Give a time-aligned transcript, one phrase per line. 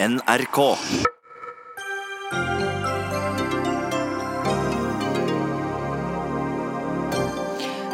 [0.00, 0.76] NRK.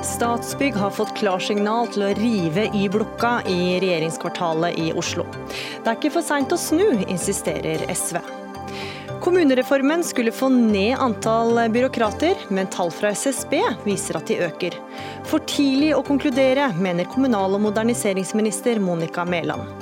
[0.03, 5.25] Statsbygg har fått klarsignal til å rive Y-blokka i regjeringskvartalet i Oslo.
[5.80, 8.21] Det er ikke for seint å snu, insisterer SV.
[9.25, 14.77] Kommunereformen skulle få ned antall byråkrater, men tall fra SSB viser at de øker.
[15.25, 19.73] For tidlig å konkludere, mener kommunal- og moderniseringsminister Monica Mæland.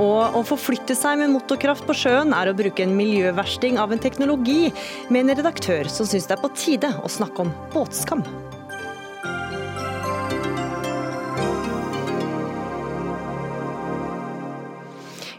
[0.00, 4.02] Og å forflytte seg med motorkraft på sjøen er å bruke en miljøversting av en
[4.02, 4.72] teknologi,
[5.08, 8.24] med en redaktør som syns det er på tide å snakke om båtskam.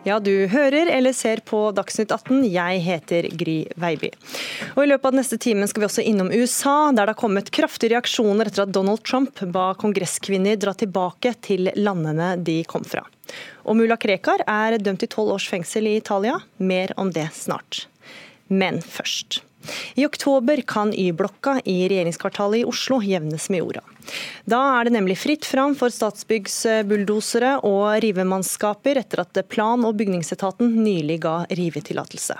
[0.05, 2.44] Ja, du hører eller ser på Dagsnytt 18.
[2.54, 4.12] Jeg heter Gry Veiby.
[4.76, 7.50] Og I løpet av neste timen skal vi også innom USA, der det har kommet
[7.50, 13.02] kraftige reaksjoner etter at Donald Trump ba kongresskvinner dra tilbake til landene de kom fra.
[13.66, 16.38] Og mulla Krekar er dømt til tolv års fengsel i Italia.
[16.62, 17.88] Mer om det snart.
[18.46, 19.41] Men først.
[19.98, 23.82] I oktober kan Y-blokka i regjeringskvartalet i Oslo jevnes med jorda.
[24.49, 29.95] Da er det nemlig fritt fram for Statsbyggs bulldosere og rivemannskaper etter at plan- og
[29.99, 32.37] bygningsetaten nylig ga rivetillatelse.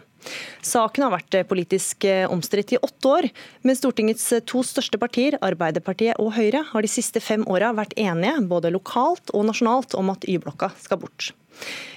[0.66, 3.28] Saken har vært politisk omstridt i åtte år,
[3.62, 8.40] men Stortingets to største partier, Arbeiderpartiet og Høyre, har de siste fem åra vært enige,
[8.50, 11.30] både lokalt og nasjonalt, om at Y-blokka skal bort.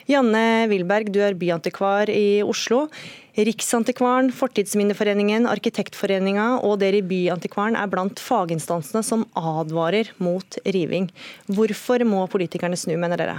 [0.08, 2.86] Janne Wilberg, du er byantikvar i Oslo.
[3.38, 11.06] Riksantikvaren, Fortidsminneforeningen, Arkitektforeninga og dere i Byantikvaren er blant faginstansene som advarer mot riving.
[11.46, 13.36] Hvorfor må politikerne snu, mener dere?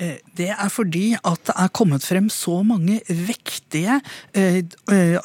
[0.00, 3.98] Det er fordi at det er kommet frem så mange vektige
[4.32, 4.62] eh,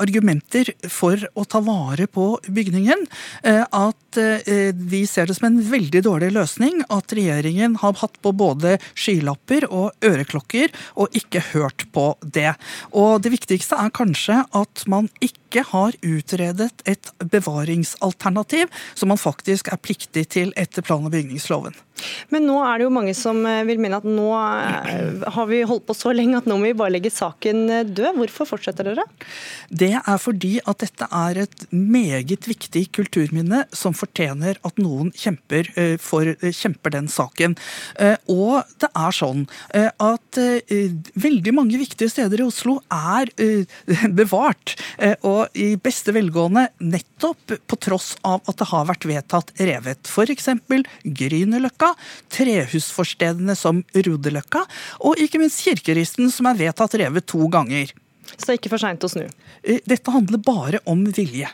[0.02, 3.06] argumenter for å ta vare på bygningen,
[3.48, 8.20] eh, at eh, vi ser det som en veldig dårlig løsning at regjeringen har hatt
[8.24, 12.52] på både skylapper og øreklokker og ikke hørt på det.
[12.92, 19.72] Og det viktigste er kanskje at man ikke har utredet et bevaringsalternativ som man faktisk
[19.72, 21.76] er pliktig til etter plan- og bygningsloven.
[22.34, 25.96] Men nå er det jo mange som vil mene at nå har vi holdt på
[25.96, 28.18] så lenge at nå må vi bare legge saken død.
[28.20, 29.06] Hvorfor fortsetter dere?
[29.70, 35.72] Det er fordi at dette er et meget viktig kulturminne som fortjener at noen kjemper,
[36.04, 37.56] for, kjemper den saken.
[38.32, 40.42] Og det er sånn at
[41.26, 43.32] veldig mange viktige steder i Oslo er
[44.20, 44.76] bevart.
[45.24, 50.10] Og i beste velgående nettopp på tross av at det har vært vedtatt revet.
[50.10, 50.50] F.eks.
[51.04, 51.92] Grünerløkka,
[52.34, 54.66] trehusforstedene som Rodeløkka,
[55.06, 57.94] og ikke minst Kirkeristen, som er vedtatt revet to ganger.
[58.36, 59.26] Så det er ikke for seint å snu?
[59.64, 61.50] Dette handler bare om vilje.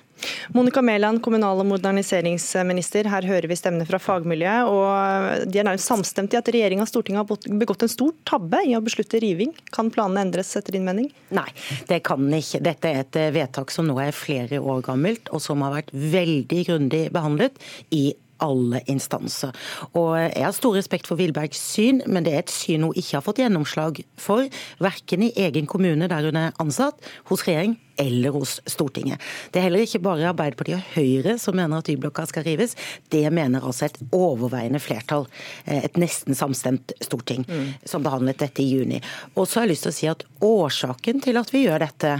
[0.55, 3.09] Monica Mæland, kommunal- og moderniseringsminister.
[3.09, 4.67] Her hører vi stemmene fra fagmiljøet.
[4.67, 8.63] og De er nærmest samstemte i at regjeringa og Stortinget har begått en stor tabbe
[8.67, 9.53] i å beslutte riving.
[9.71, 11.11] Kan planene endres etter din mening?
[11.29, 11.47] Nei,
[11.87, 12.63] det kan ikke.
[12.63, 16.65] Dette er et vedtak som nå er flere år gammelt, og som har vært veldig
[16.67, 17.57] grundig behandlet
[17.91, 18.11] i
[18.41, 19.53] alle instanser.
[19.93, 23.19] Og Jeg har stor respekt for Wilbergs syn, men det er et syn hun ikke
[23.19, 24.49] har fått gjennomslag for,
[24.81, 26.97] verken i egen kommune der hun er ansatt,
[27.29, 29.21] hos regjering eller hos Stortinget.
[29.51, 32.75] Det er heller ikke bare Arbeiderpartiet og Høyre som mener at Y-blokka skal rives.
[33.11, 35.27] Det mener altså et overveiende flertall,
[35.65, 37.67] et nesten samstemt storting, mm.
[37.87, 39.01] som behandlet dette i juni.
[39.35, 42.11] Og så har jeg lyst til å si at Årsaken til at vi gjør dette,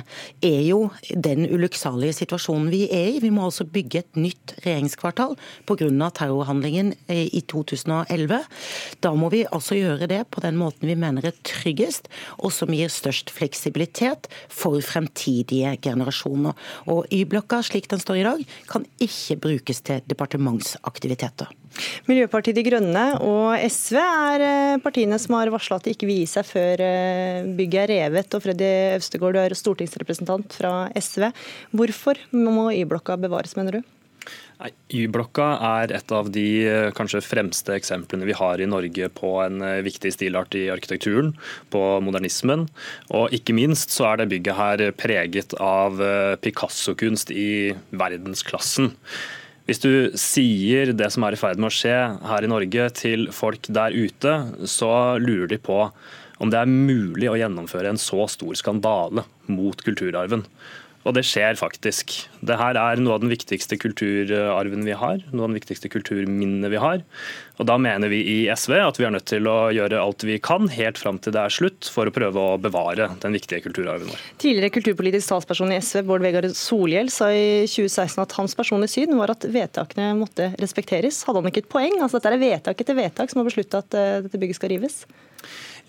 [0.46, 3.22] er jo den ulykksalige situasjonen vi er i.
[3.24, 5.34] Vi må altså bygge et nytt regjeringskvartal
[5.70, 6.10] pga.
[6.14, 8.44] terrorhandlingen i 2011.
[9.02, 12.74] Da må vi altså gjøre det på den måten vi mener er tryggest, og som
[12.74, 16.58] gir størst fleksibilitet for fremtidige generasjoner.
[16.92, 21.52] Og Y-blokka slik den står i dag, kan ikke brukes til departementsaktiviteter.
[22.10, 26.28] Miljøpartiet De Grønne og SV er partiene som har varsla at de ikke vil gi
[26.34, 26.84] seg før
[27.58, 28.36] bygget er revet.
[28.36, 31.30] Og Freddy Øvstegård, du er stortingsrepresentant fra SV.
[31.72, 33.90] Hvorfor må Y-blokka bevares, mener du?
[34.94, 35.48] Y-blokka
[35.82, 36.46] er et av de
[36.98, 41.34] kanskje fremste eksemplene vi har i Norge på en viktig stilart i arkitekturen,
[41.74, 42.68] på modernismen.
[43.10, 46.02] Og ikke minst så er det bygget her preget av
[46.44, 48.94] Picasso-kunst i verdensklassen.
[49.70, 51.98] Hvis du sier det som er i ferd med å skje
[52.28, 54.34] her i Norge til folk der ute,
[54.68, 55.86] så lurer de på
[56.42, 60.42] om det er mulig å gjennomføre en så stor skandale mot kulturarven.
[61.02, 62.14] Og det skjer faktisk.
[62.46, 65.24] Det her er noe av den viktigste kulturarven vi har.
[65.32, 67.02] Noe av den viktigste kulturminnene vi har.
[67.58, 70.38] Og da mener vi i SV at vi er nødt til å gjøre alt vi
[70.42, 74.12] kan helt fram til det er slutt, for å prøve å bevare den viktige kulturarven
[74.12, 74.22] vår.
[74.42, 79.18] Tidligere kulturpolitisk talsperson i SV, Bård Vegar Solhjell, sa i 2016 at hans personlige syn
[79.18, 81.24] var at vedtakene måtte respekteres.
[81.26, 81.98] Hadde han ikke et poeng?
[81.98, 85.04] Altså Dette er vedtak etter vedtak som har besluttet at dette bygget skal rives?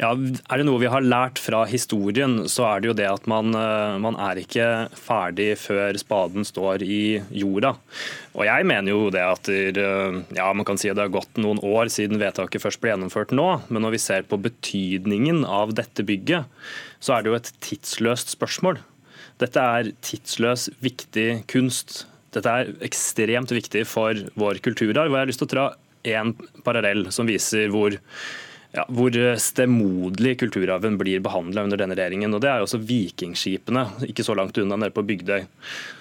[0.00, 3.26] Ja, Er det noe vi har lært fra historien, så er det jo det at
[3.30, 7.74] man, eh, man, er ikke ferdig før spaden står i jorda.
[8.32, 11.40] Og jeg mener jo det at eh, ja, man kan si at det har gått
[11.42, 15.76] noen år siden vedtaket først ble gjennomført nå, men når vi ser på betydningen av
[15.76, 16.48] dette bygget,
[17.02, 18.80] så er det jo et tidsløst spørsmål.
[19.42, 22.04] Dette er tidsløs, viktig kunst.
[22.32, 25.10] Dette er ekstremt viktig for vår kulturarv.
[25.10, 25.66] og Jeg har lyst til å dra
[26.12, 26.32] en
[26.66, 27.94] parallell som viser hvor
[28.72, 32.32] ja, hvor stemoderlig kulturarven blir behandla under denne regjeringen.
[32.32, 35.44] og Det er også vikingskipene, ikke så langt unna nede på Bygdøy.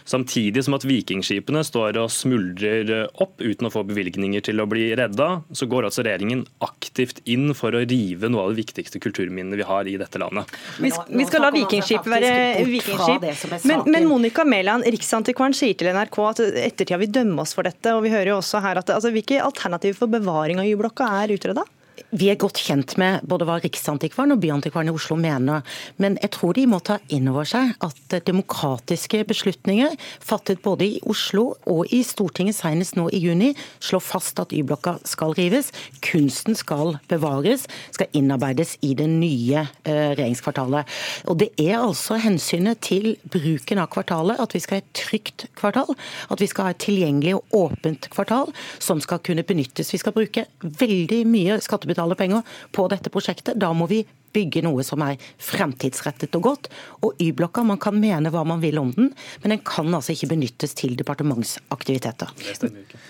[0.08, 4.88] Samtidig som at vikingskipene står og smuldrer opp uten å få bevilgninger til å bli
[4.98, 9.60] redda, så går altså regjeringen aktivt inn for å rive noe av de viktigste kulturminnene
[9.60, 10.56] vi har i dette landet.
[10.80, 12.32] Vi, vi skal la vikingskip være
[12.72, 13.68] vikingskip.
[13.68, 17.92] Men, men Monica Mæland, Riksantikvaren sier til NRK at ettertida vil dømme oss for dette.
[17.92, 21.36] og vi hører jo også her at altså, Hvilke alternativer for bevaring av Y-blokka er
[21.36, 21.68] utreda?
[22.12, 25.62] Vi er godt kjent med både hva Riksantikvaren og Byantikvaren i Oslo mener,
[26.02, 31.00] men jeg tror de må ta inn over seg at demokratiske beslutninger fattet både i
[31.08, 35.70] Oslo og i Stortinget senest nå i juni slår fast at Y-blokka skal rives.
[36.04, 40.90] Kunsten skal bevares, skal innarbeides i det nye eh, regjeringskvartalet.
[41.32, 45.48] Og Det er altså hensynet til bruken av kvartalet, at vi skal ha et trygt
[45.58, 45.96] kvartal,
[46.32, 48.52] at vi skal ha et tilgjengelig og åpent kvartal
[48.82, 49.94] som skal kunne benyttes.
[49.94, 52.42] Vi skal bruke veldig mye skattebetalere skattebetaler penger
[52.72, 53.60] på dette prosjektet.
[53.60, 56.70] Da må vi bygge noe som er fremtidsrettet og godt.
[57.04, 59.12] Og Y-blokka, man kan mene hva man vil om den,
[59.44, 62.32] men den kan altså ikke benyttes til departementsaktiviteter.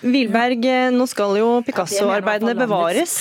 [0.02, 3.20] Wilberg, nå skal jo Picasso-arbeidene bevares.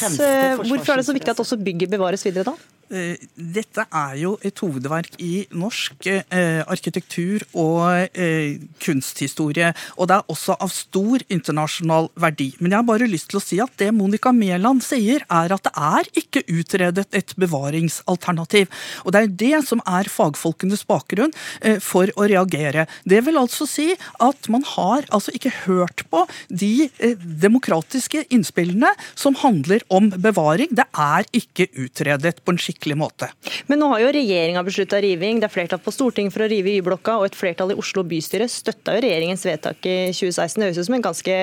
[0.65, 2.57] Hvorfor er det så viktig at også bygget bevares videre da?
[2.91, 9.69] Eh, dette er jo et hovedverk i norsk eh, arkitektur og eh, kunsthistorie.
[9.95, 12.49] Og det er også av stor internasjonal verdi.
[12.59, 15.69] Men jeg har bare lyst til å si at det Monica Mæland sier, er at
[15.69, 18.67] det er ikke utredet et bevaringsalternativ.
[19.05, 21.31] Og det er det som er fagfolkenes bakgrunn
[21.63, 22.89] eh, for å reagere.
[23.07, 27.15] Det vil altså si at man har altså ikke hørt på de eh,
[27.47, 30.75] demokratiske innspillene som handler om bevaring.
[30.75, 33.29] Det er ikke utredet på en skikkelig skikkelig måte.
[33.69, 35.41] Men nå har jo regjeringa beslutta riving.
[35.41, 38.49] Det er flertall på Stortinget for å rive Y-blokka, og et flertall i Oslo bystyre
[38.49, 40.57] støtta jo regjeringens vedtak i 2016.
[40.61, 41.37] Det høres ut som en ganske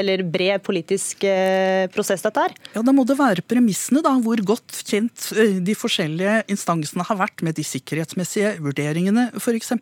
[0.00, 2.54] eller bred politisk eh, prosess, dette her?
[2.74, 4.16] Ja, da må det være premissene, da.
[4.20, 5.30] Hvor godt kjent
[5.64, 9.72] de forskjellige instansene har vært med de sikkerhetsmessige vurderingene, f.eks.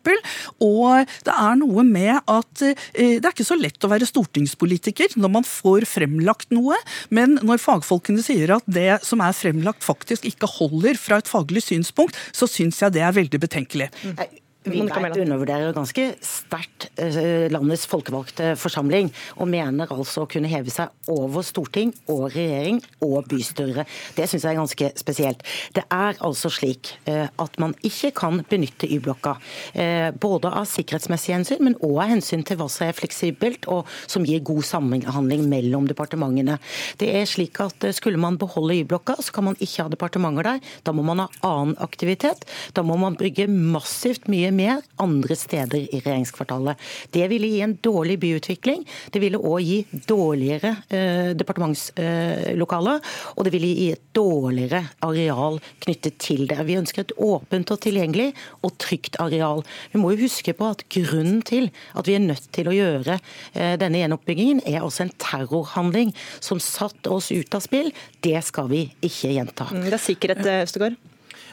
[0.63, 5.33] Og det er noe med at det er ikke så lett å være stortingspolitiker når
[5.39, 6.77] man får fremlagt noe,
[7.13, 11.63] men når fagfolkene sier at det som er fremlagt faktisk ikke holder fra et faglig
[11.65, 13.89] synspunkt, så syns jeg det er veldig betenkelig.
[14.03, 14.38] Mm.
[14.71, 20.91] Wilberg undervurderer ganske sterkt eh, landets folkevalgte forsamling, og mener altså å kunne heve seg
[21.11, 23.85] over storting og regjering og bystyre.
[24.17, 25.45] Det syns jeg er ganske spesielt.
[25.75, 29.35] Det er altså slik eh, at man ikke kan benytte Y-blokka,
[29.73, 33.89] eh, både av sikkerhetsmessige hensyn, men òg av hensyn til hva som er fleksibelt og
[34.09, 36.59] som gir god samhandling mellom departementene.
[36.99, 40.59] Det er slik at Skulle man beholde Y-blokka, så kan man ikke ha departementer der.
[40.85, 42.45] Da må man ha annen aktivitet.
[42.75, 46.79] Da må man bygge massivt mye mer andre steder i regjeringskvartalet.
[47.13, 48.85] Det ville gi en dårlig byutvikling.
[49.13, 49.79] Det ville òg gi
[50.09, 56.59] dårligere eh, departementslokaler, eh, og det ville gi et dårligere areal knyttet til det.
[56.67, 58.31] Vi ønsker et åpent og tilgjengelig
[58.65, 59.63] og trygt areal.
[59.93, 63.19] Vi må jo huske på at grunnen til at vi er nødt til å gjøre
[63.19, 66.13] eh, denne gjenoppbyggingen, er også en terrorhandling
[66.43, 67.93] som satte oss ut av spill.
[68.23, 69.69] Det skal vi ikke gjenta.
[69.71, 71.08] Mm, det er sikkerhet, Østegård?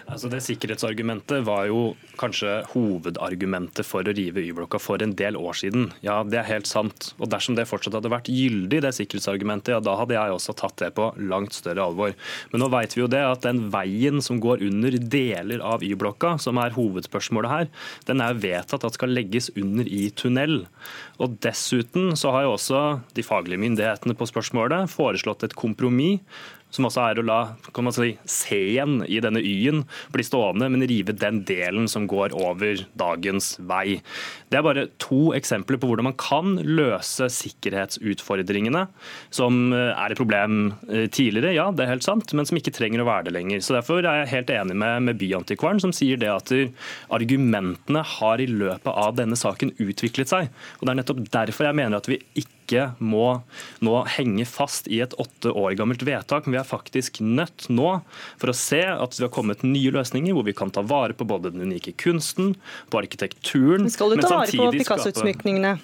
[0.06, 1.80] Altså det Sikkerhetsargumentet var jo
[2.20, 5.88] kanskje hovedargumentet for å rive Y-blokka for en del år siden.
[6.06, 7.08] Ja, det er helt sant.
[7.18, 10.78] Og Dersom det fortsatt hadde vært gyldig, det sikkerhetsargumentet, ja, da hadde jeg også tatt
[10.78, 12.14] det på langt større alvor.
[12.52, 16.36] Men nå vet vi jo det at den veien som går under deler av Y-blokka,
[16.42, 17.70] som er hovedspørsmålet her,
[18.06, 20.68] den er vedtatt at skal legges under i tunnel.
[21.18, 22.84] Og Dessuten så har jo også
[23.16, 26.22] de faglige myndighetene på spørsmålet foreslått et kompromiss
[26.74, 27.38] som også er å la
[27.74, 32.34] kan man si, C-en i denne Y-en bli stående, men rive den delen som går
[32.36, 34.00] over dagens vei.
[34.50, 38.86] Det er bare to eksempler på hvordan man kan løse sikkerhetsutfordringene,
[39.34, 42.74] som eh, er et problem eh, tidligere, ja, det er helt sant, men som ikke
[42.76, 43.62] trenger å være det lenger.
[43.64, 46.52] Så Derfor er jeg helt enig med, med Byantikvaren, som sier det at
[47.12, 50.52] argumentene har i løpet av denne saken utviklet seg.
[50.78, 53.40] Og Det er nettopp derfor jeg mener at vi ikke ikke må
[53.86, 56.44] nå henge fast i et åtte år gammelt vedtak.
[56.44, 58.00] Men vi er faktisk nødt nå
[58.36, 61.24] for å se at vi har kommet nye løsninger hvor vi kan ta vare på
[61.28, 62.56] både den unike kunsten,
[62.90, 65.76] på arkitekturen men Skal du ta vare på Picasso-utsmykningene?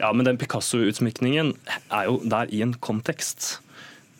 [0.00, 1.54] Ja, men den Picasso-utsmykningen
[1.94, 3.60] er jo der i en kontekst.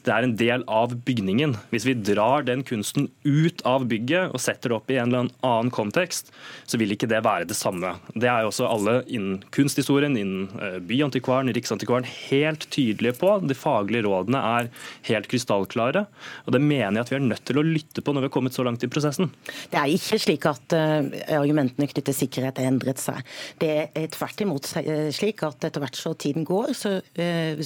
[0.06, 1.56] Det er en del av bygningen.
[1.72, 5.32] Hvis vi drar den kunsten ut av bygget og setter det opp i en eller
[5.42, 6.30] annen kontekst,
[6.62, 7.96] så vil ikke det være det samme.
[8.14, 13.32] Det er jo også alle innen kunsthistorien, innen eh, Byantikvaren, Riksantikvaren helt tydelige på.
[13.42, 14.70] De faglige rådene er
[15.08, 16.04] helt krystallklare.
[16.46, 18.36] Og det mener jeg at vi er nødt til å lytte på når vi har
[18.38, 19.32] kommet så langt i prosessen.
[19.72, 21.10] Det er ikke slik at uh,
[21.40, 23.18] argumentene knyttet til sikkerhet har endret seg.
[23.58, 24.70] Det er tvert imot
[25.16, 26.92] slik at etter hvert så tiden går, så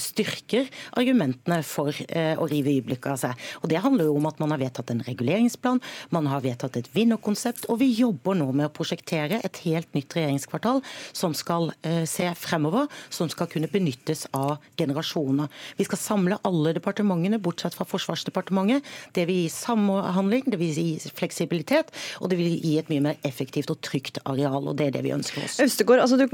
[0.00, 0.68] styrker
[0.99, 1.94] argumentene for
[2.30, 3.46] uh, å rive Y-blokka seg.
[3.62, 5.82] Og Det handler jo om at man har vedtatt en reguleringsplan,
[6.14, 10.16] man har vedtatt et vinnerkonsept, og vi jobber nå med å prosjektere et helt nytt
[10.16, 10.82] regjeringskvartal
[11.16, 11.70] som skal
[12.08, 15.50] se fremover, som skal kunne benyttes av generasjoner.
[15.78, 18.87] Vi skal samle alle departementene, bortsett fra Forsvarsdepartementet.
[19.16, 23.20] Det vil gi samhandling, det vil gi fleksibilitet, og det vil gi et mye mer
[23.26, 24.68] effektivt og trygt areal.
[24.68, 25.60] og Det er det vi ønsker oss.
[25.62, 26.26] Østegård, altså du,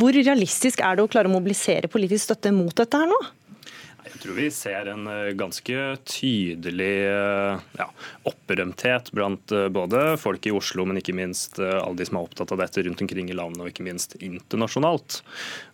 [0.00, 3.20] hvor realistisk er det å klare å mobilisere politisk støtte mot dette her nå?
[4.08, 7.86] Jeg tror vi ser en eh, ganske tydelig eh, ja,
[8.28, 12.54] opprømthet blant eh, både folk i Oslo, men ikke minst alle de som er opptatt
[12.54, 15.20] av dette rundt omkring i landet, og ikke minst internasjonalt.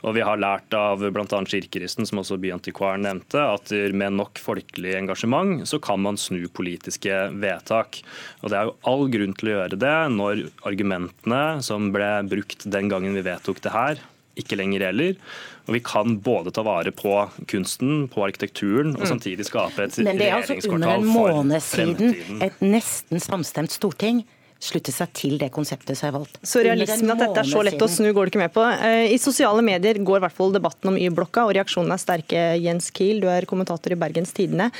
[0.02, 1.40] Og Vi har lært av bl.a.
[1.54, 7.14] Kirkeristen, som også Byantikvaren nevnte, at med nok folkelig engasjement så kan man snu politiske
[7.38, 8.00] vedtak.
[8.42, 12.66] Og Det er jo all grunn til å gjøre det når argumentene som ble brukt
[12.66, 14.02] den gangen vi vedtok det her,
[14.40, 15.18] ikke lenger gjelder.
[15.64, 17.16] Og vi kan både ta vare på
[17.50, 19.10] kunsten, på arkitekturen, og mm.
[19.14, 20.10] samtidig skape et regjeringskvartal for fremtiden.
[20.10, 24.24] Men det er altså under en måned siden et nesten samstemt storting
[24.64, 26.38] slutte seg til det konseptet som er valgt.
[26.46, 28.64] Så realismen at dette er så lett å snu, går du ikke med på.
[28.72, 32.44] Eh, I sosiale medier går i hvert fall debatten om Y-blokka, og reaksjonene er sterke.
[32.62, 34.70] Jens Kiel, du er kommentator i Bergens Tidende.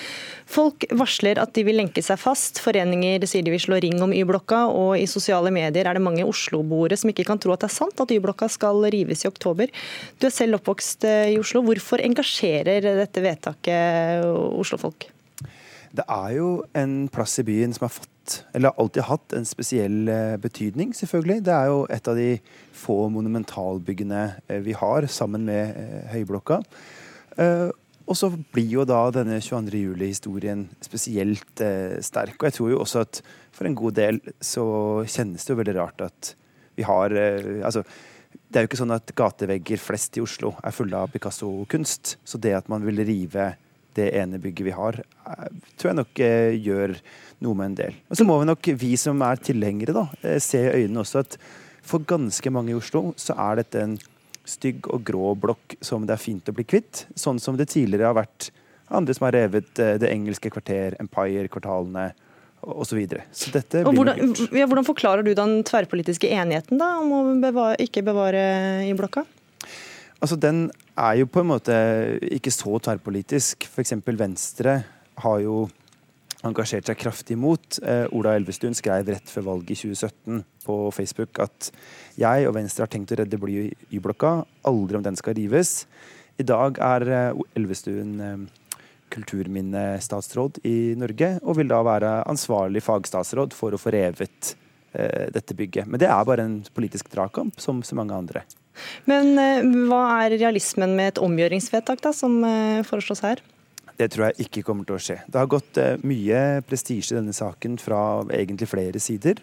[0.51, 2.61] Folk varsler at de vil lenke seg fast.
[2.65, 6.27] Foreninger sier de vil slå ring om Y-blokka, og i sosiale medier er det mange
[6.27, 9.73] Oslo-boere som ikke kan tro at det er sant at Y-blokka skal rives i oktober.
[10.19, 11.65] Du er selv oppvokst eh, i Oslo.
[11.69, 15.11] Hvorfor engasjerer dette vedtaket Oslo-folk?
[15.95, 18.11] Det er jo en plass i byen som har fått
[18.53, 21.45] eller har alltid hatt, en spesiell eh, betydning, selvfølgelig.
[21.47, 22.29] Det er jo et av de
[22.75, 26.63] få monumentalbyggene eh, vi har, sammen med eh, Høyblokka.
[28.05, 29.79] Og så blir jo da denne 22.
[29.81, 31.63] juli-historien spesielt
[32.05, 32.37] sterk.
[32.37, 33.21] Og jeg tror jo også at
[33.55, 34.65] for en god del så
[35.09, 36.35] kjennes det jo veldig rart at
[36.77, 37.15] vi har
[37.65, 37.81] Altså,
[38.53, 42.19] det er jo ikke sånn at gatevegger flest i Oslo er fulle av Picasso-kunst.
[42.29, 43.55] Så det at man vil rive
[43.97, 45.01] det ene bygget vi har,
[45.79, 46.23] tror jeg nok
[46.65, 46.97] gjør
[47.45, 48.01] noe med en del.
[48.11, 51.25] Og så må vi nok, vi som er tilhengere, da, eh, se i øynene også
[51.25, 51.39] at
[51.85, 53.97] for ganske mange i Oslo så er dette en
[54.49, 57.07] stygg og grå blokk som det er fint å bli kvitt.
[57.17, 58.51] Sånn som det tidligere har vært
[58.93, 62.11] andre som har revet eh, Det engelske kvarter, Empire-kvartalene
[62.65, 62.89] osv.
[62.89, 63.25] Så, videre.
[63.33, 67.77] så dette blir hvordan, ja, hvordan forklarer du den tverrpolitiske enigheten da, om å bevare,
[67.85, 68.45] ikke bevare
[68.89, 69.27] i blokka?
[70.21, 71.75] Altså, Den er jo på en måte
[72.33, 73.67] ikke så tverrpolitisk.
[73.67, 73.97] F.eks.
[74.07, 74.83] Venstre
[75.23, 75.69] har jo
[76.45, 77.79] engasjert seg kraftig imot.
[77.83, 81.71] Eh, Ola Elvestuen skrev rett før valget i 2017 på Facebook at
[82.21, 85.87] jeg og Venstre har tenkt å redde bly i blokka, aldri om den skal rives.
[86.41, 88.81] I dag er eh, Elvestuen eh,
[89.15, 94.55] kulturminnestatsråd i Norge, og vil da være ansvarlig fagstatsråd for å få revet
[94.93, 95.89] eh, dette bygget.
[95.89, 98.45] Men det er bare en politisk dragkamp, som så mange andre.
[99.11, 103.43] Men eh, hva er realismen med et omgjøringsvedtak da, som eh, foreslås her?
[103.95, 105.19] Det tror jeg ikke kommer til å skje.
[105.31, 108.01] Det har gått eh, mye prestisje i denne saken fra
[108.35, 109.43] egentlig flere sider.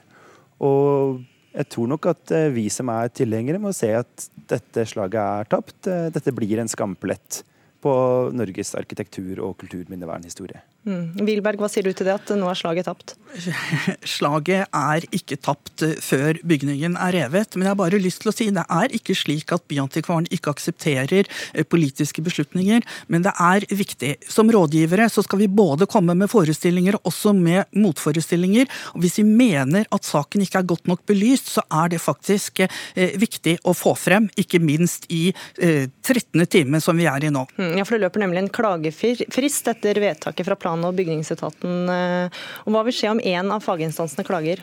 [0.64, 1.22] Og
[1.52, 5.90] jeg tror nok at vi som er tilhengere, må se at dette slaget er tapt.
[6.16, 7.42] Dette blir en skamplett
[7.84, 7.94] på
[8.38, 10.62] Norges arkitektur- og kulturminnevernhistorie.
[10.82, 11.14] Mm.
[11.28, 13.14] Wilberg, hva sier du til det, at nå er slaget tapt?
[14.16, 17.54] Slaget er ikke tapt eh, før bygningen er revet.
[17.54, 20.54] Men jeg har bare lyst til å si det er ikke slik at Byantikvaren ikke
[20.56, 22.82] aksepterer eh, politiske beslutninger.
[23.14, 24.16] Men det er viktig.
[24.26, 28.66] Som rådgivere så skal vi både komme med forestillinger og også med motforestillinger.
[28.96, 32.64] Og hvis vi mener at saken ikke er godt nok belyst, så er det faktisk
[32.66, 34.32] eh, viktig å få frem.
[34.42, 35.28] Ikke minst i
[35.62, 36.42] 13.
[36.50, 37.44] time som vi er i nå.
[37.60, 41.90] Mm, ja, for det løper nemlig en klagefrist etter vedtaket fra planen plan- og bygningsetaten.
[41.90, 42.30] om
[42.66, 44.62] og hva vil skje om én av faginstansene klager?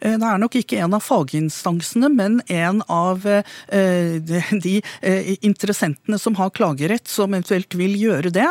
[0.00, 4.18] Eh, det er nok ikke en av faginstansene, men en av eh,
[4.66, 4.82] de
[5.40, 8.48] interessentene som har klagerett, som eventuelt vil gjøre det.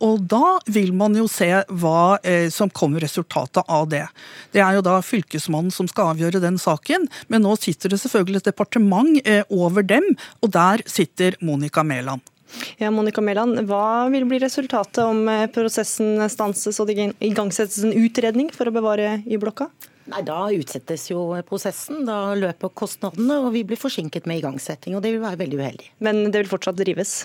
[0.00, 2.18] Og da vil man jo se hva
[2.50, 4.04] som kommer resultatet av det.
[4.52, 8.42] Det er jo da Fylkesmannen som skal avgjøre den saken, men nå sitter det selvfølgelig
[8.42, 12.31] et departement over dem, og der sitter Monica Mæland.
[12.80, 17.96] Ja, Monica Mæland, hva vil bli resultatet om eh, prosessen stanses og det igangsettes en
[17.96, 19.70] utredning for å bevare Y-blokka?
[20.10, 22.02] Nei, Da utsettes jo prosessen.
[22.08, 24.96] Da løper kostnadene, og vi blir forsinket med igangsetting.
[24.96, 25.92] og Det vil være veldig uheldig.
[26.02, 27.22] Men det vil fortsatt drives?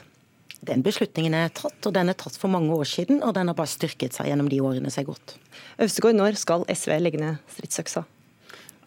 [0.65, 3.57] Den beslutningen er tatt, og den er tatt for mange år siden, og den har
[3.57, 5.35] bare styrket seg gjennom de årene som er gått.
[5.81, 8.05] Øvstegård, når skal SV legge ned stridsøksa?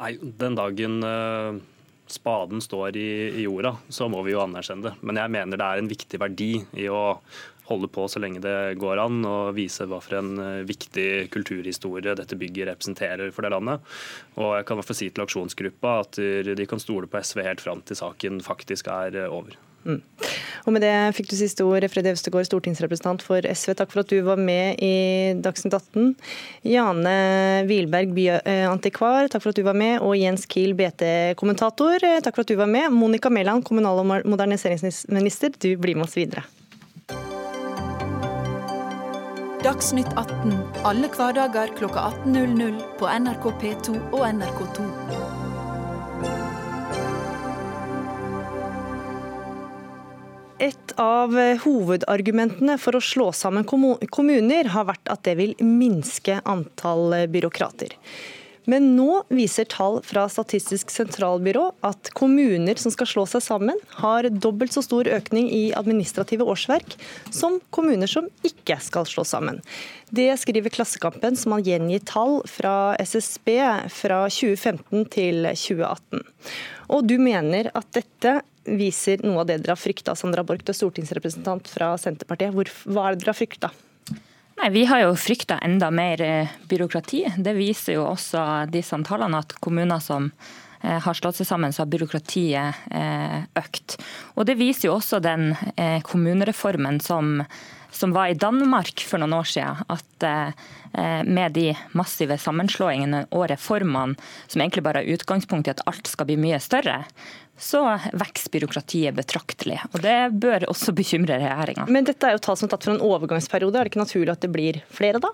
[0.00, 1.60] Nei, Den dagen uh,
[2.12, 4.94] spaden står i, i, jorda, så må vi jo anerkjenne det.
[5.06, 7.04] Men jeg mener det er en viktig verdi i å
[7.70, 12.18] holde på så lenge det går an, og vise hva for en uh, viktig kulturhistorie
[12.18, 13.88] dette bygget representerer for det landet.
[14.36, 17.44] Og jeg kan i hvert fall si til aksjonsgruppa at de kan stole på SV
[17.46, 19.58] helt fram til saken faktisk er uh, over.
[19.80, 20.00] Mm.
[20.68, 23.72] Og med det fikk du siste ord, Freddy Øvstegård, stortingsrepresentant for SV.
[23.78, 24.92] Takk for at du var med i
[25.40, 26.12] Dagsnytt 18.
[26.68, 27.14] Jane
[27.70, 29.98] Wilberg, byantikvar, takk for at du var med.
[30.04, 32.92] Og Jens Kiel, BT-kommentator, takk for at du var med.
[32.92, 36.44] Monica Mæland, kommunal- og moderniseringsminister, du blir med oss videre.
[39.60, 40.54] Dagsnytt 18
[40.88, 44.86] alle hverdager kl 18.00 på NRK P2 og NRK2.
[50.64, 51.36] Et av
[51.66, 57.98] hovedargumentene for å slå sammen kommuner har vært at det vil minske antall byråkrater.
[58.70, 64.28] Men nå viser tall fra Statistisk sentralbyrå at kommuner som skal slå seg sammen, har
[64.30, 66.94] dobbelt så stor økning i administrative årsverk
[67.34, 69.58] som kommuner som ikke skal slå sammen.
[70.14, 73.56] Det skriver Klassekampen, som har gjengitt tall fra SSB
[73.94, 76.24] fra 2015 til 2018.
[76.94, 80.74] Og du mener at dette viser noe av det dere har frykta, Sandra Borch, du
[80.74, 82.54] er stortingsrepresentant fra Senterpartiet.
[82.54, 83.70] Hva er det dere har frykta?
[84.60, 87.24] Nei, Vi har jo frykta enda mer eh, byråkrati.
[87.36, 90.26] Det viser jo også disse tallene at kommuner som
[90.80, 93.98] har slått seg sammen, så har byråkratiet eh, økt.
[94.36, 95.52] Og Det viser jo også den
[96.06, 97.42] kommunereformen som,
[97.92, 99.84] som var i Danmark for noen år siden.
[99.92, 100.26] At
[101.24, 104.16] med de massive sammenslåingene og reformene
[104.50, 107.04] som egentlig bare har utgangspunkt i at alt skal bli mye større,
[107.60, 107.82] så
[108.12, 109.78] vokser byråkratiet betraktelig.
[109.92, 111.86] Og Det bør også bekymre regjeringa.
[111.92, 113.76] Men dette er jo tall som tatt for en overgangsperiode.
[113.76, 115.32] Er det ikke naturlig at det blir flere da?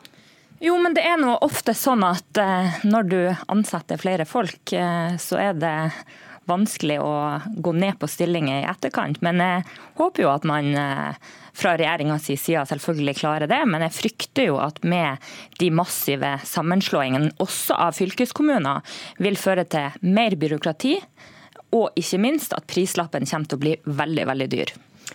[0.62, 3.18] Jo, men det er nå ofte sånn at eh, når du
[3.52, 5.74] ansetter flere folk, eh, så er det
[6.46, 7.12] vanskelig å
[7.60, 9.20] gå ned på stillinger i etterkant.
[9.24, 9.66] Men jeg
[9.98, 13.60] håper jo at man eh, fra regjeringas side selvfølgelig klarer det.
[13.68, 15.22] Men jeg frykter jo at med
[15.60, 18.84] de massive sammenslåingene, også av fylkeskommuner,
[19.20, 20.96] vil føre til mer byråkrati
[21.76, 24.72] og ikke minst at prislappen kommer til å bli veldig, veldig dyr.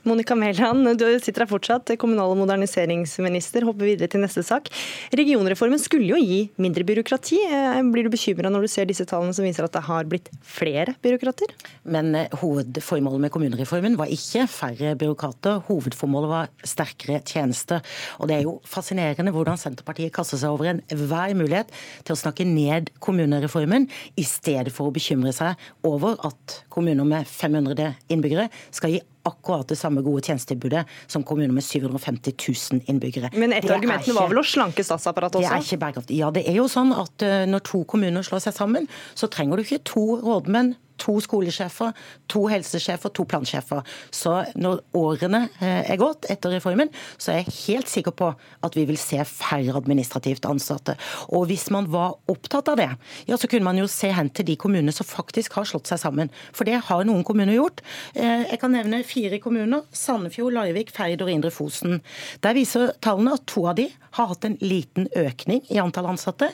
[0.08, 3.66] Monica Mæland, du sitter her fortsatt, kommunal- og moderniseringsminister.
[3.68, 4.70] Hopper videre til neste sak.
[5.14, 7.38] Regionreformen skulle jo gi mindre byråkrati.
[7.46, 10.32] Eh, blir du bekymra når du ser disse tallene som viser at det har blitt
[10.42, 11.54] flere byråkrater?
[11.86, 15.62] Men eh, hovedformålet med kommunereformen var ikke færre byråkrater.
[15.70, 17.86] Hovedformålet var sterkere tjenester.
[18.18, 21.70] Og det er jo fascinerende hvordan Senterpartiet kaster seg over enhver mulighet
[22.08, 27.30] til å snakke ned kommunereformen, i stedet for å bekymre seg over at kommuner med
[27.30, 32.36] 500 innbyggere skal gi akkurat det samme gode tjenestetilbudet som kommuner med 750
[32.74, 33.32] 000 innbyggere.
[33.38, 35.50] Men et av argumentene var vel å slanke statsapparatet også?
[35.50, 36.22] Det er ikke bærekraftig.
[36.22, 39.60] Ja, det er jo sånn at eh, når to kommuner slår seg sammen, så trenger
[39.60, 41.94] du ikke to rådmenn to skolesjefer,
[42.32, 43.82] to helsesjefer, to plansjefer.
[44.14, 48.78] Så når årene eh, er gått etter reformen, så er jeg helt sikker på at
[48.78, 50.96] vi vil se færre administrativt ansatte.
[51.34, 52.90] Og hvis man var opptatt av det,
[53.30, 56.02] ja så kunne man jo se hen til de kommunene som faktisk har slått seg
[56.04, 56.32] sammen.
[56.56, 57.82] For det har noen kommuner gjort.
[58.14, 59.88] Eh, jeg kan nevne fire kommuner.
[59.96, 62.00] Sandefjord, Larvik, Ferd og Indre Fosen.
[62.46, 66.52] Der viser tallene at to av de har hatt en liten økning i antall ansatte.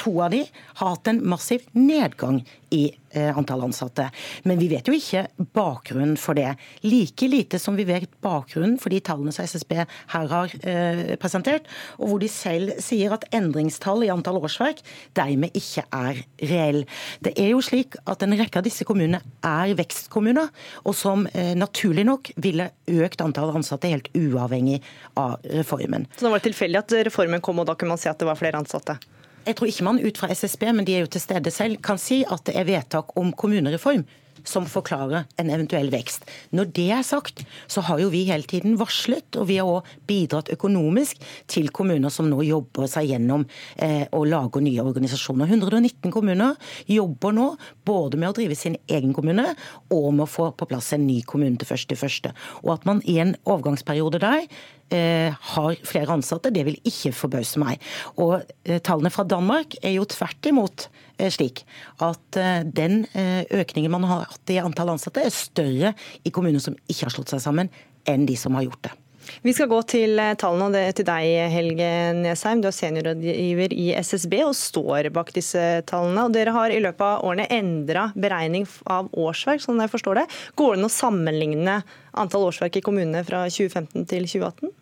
[0.00, 0.44] To av de
[0.80, 4.04] har hatt en massiv nedgang i Eh, antall ansatte.
[4.42, 5.24] Men vi vet jo ikke
[5.56, 6.52] bakgrunnen for det.
[6.86, 11.66] Like lite som vi vet bakgrunnen for de tallene som SSB her har eh, presentert,
[11.98, 14.84] og hvor de selv sier at endringstall i antall årsverk
[15.18, 16.84] dermed ikke er reell.
[17.18, 20.54] Det er jo slik at en rekke av disse kommunene er vekstkommuner,
[20.86, 24.84] og som eh, naturlig nok ville økt antall ansatte helt uavhengig
[25.18, 26.06] av reformen.
[26.14, 28.38] Så det var tilfeldig at reformen kom, og da kunne man si at det var
[28.38, 29.00] flere ansatte?
[29.46, 31.98] Jeg tror ikke man ut fra SSB, men de er jo til stede selv, kan
[31.98, 34.04] si at det er vedtak om kommunereform
[34.48, 36.26] som forklarer en eventuell vekst.
[36.56, 39.88] Når det er sagt, så har jo vi hele tiden varslet, og vi har òg
[40.08, 45.50] bidratt økonomisk til kommuner som nå jobber seg gjennom eh, å lage nye organisasjoner.
[45.50, 46.58] 119 kommuner
[46.90, 47.52] jobber nå
[47.86, 49.52] både med å drive sin egen kommune
[49.90, 52.34] og med å få på plass en ny kommune til første første.
[52.64, 54.46] Og at man i en overgangsperiode der
[54.90, 56.50] Eh, har flere ansatte.
[56.50, 57.78] Det vil ikke forbause meg.
[58.18, 60.88] Og eh, Tallene fra Danmark er jo tvert imot
[61.34, 61.64] slik
[62.02, 65.92] at den økningen man har hatt i antall ansatte, er større
[66.24, 67.70] i kommuner som ikke har slått seg sammen,
[68.08, 68.94] enn de som har gjort det.
[69.42, 72.62] Vi skal gå til eh, tallene og det til deg, Helge Nesheim.
[72.62, 76.26] Du er seniorrådgiver i SSB og står bak disse tallene.
[76.26, 80.26] Og dere har i løpet av årene endra beregning av årsverk, sånn jeg forstår det.
[80.60, 81.78] Går det an å sammenligne
[82.20, 84.74] antall årsverk i kommunene fra 2015 til 2018?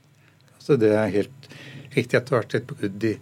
[0.59, 1.53] Altså, det er helt
[1.95, 3.15] riktig at det har vært et brudd i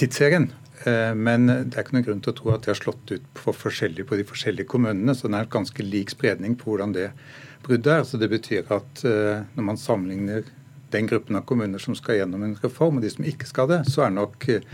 [0.00, 0.50] tidsserien.
[0.88, 3.28] Eh, men det er ikke noen grunn til å tro at det har slått ut
[3.38, 5.14] på, på de forskjellige kommunene.
[5.14, 7.10] Så det er en ganske lik spredning på hvordan det
[7.66, 8.04] bruddet er.
[8.08, 10.48] Så det betyr at eh, når man sammenligner
[10.92, 13.80] den gruppen av kommuner som skal gjennom en reform, og de som ikke skal det,
[13.88, 14.66] så er nok eh,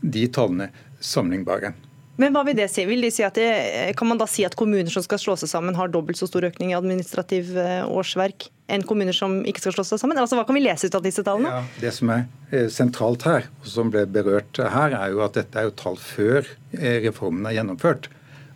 [0.00, 0.70] de tallene
[1.00, 1.74] sammenlignbare.
[2.20, 2.84] Men hva vil det si?
[2.88, 3.48] Vil de si at det,
[3.96, 6.44] kan man da si at kommuner som skal slå seg sammen, har dobbelt så stor
[6.50, 7.54] økning i administrativ
[7.88, 10.20] årsverk enn kommuner som ikke skal slå seg sammen?
[10.20, 11.50] Altså, Hva kan vi lese ut av disse tallene?
[11.50, 15.58] Ja, det som er sentralt her, og som ble berørt her, er jo at dette
[15.58, 16.44] er jo tall før
[17.06, 18.10] reformen er gjennomført.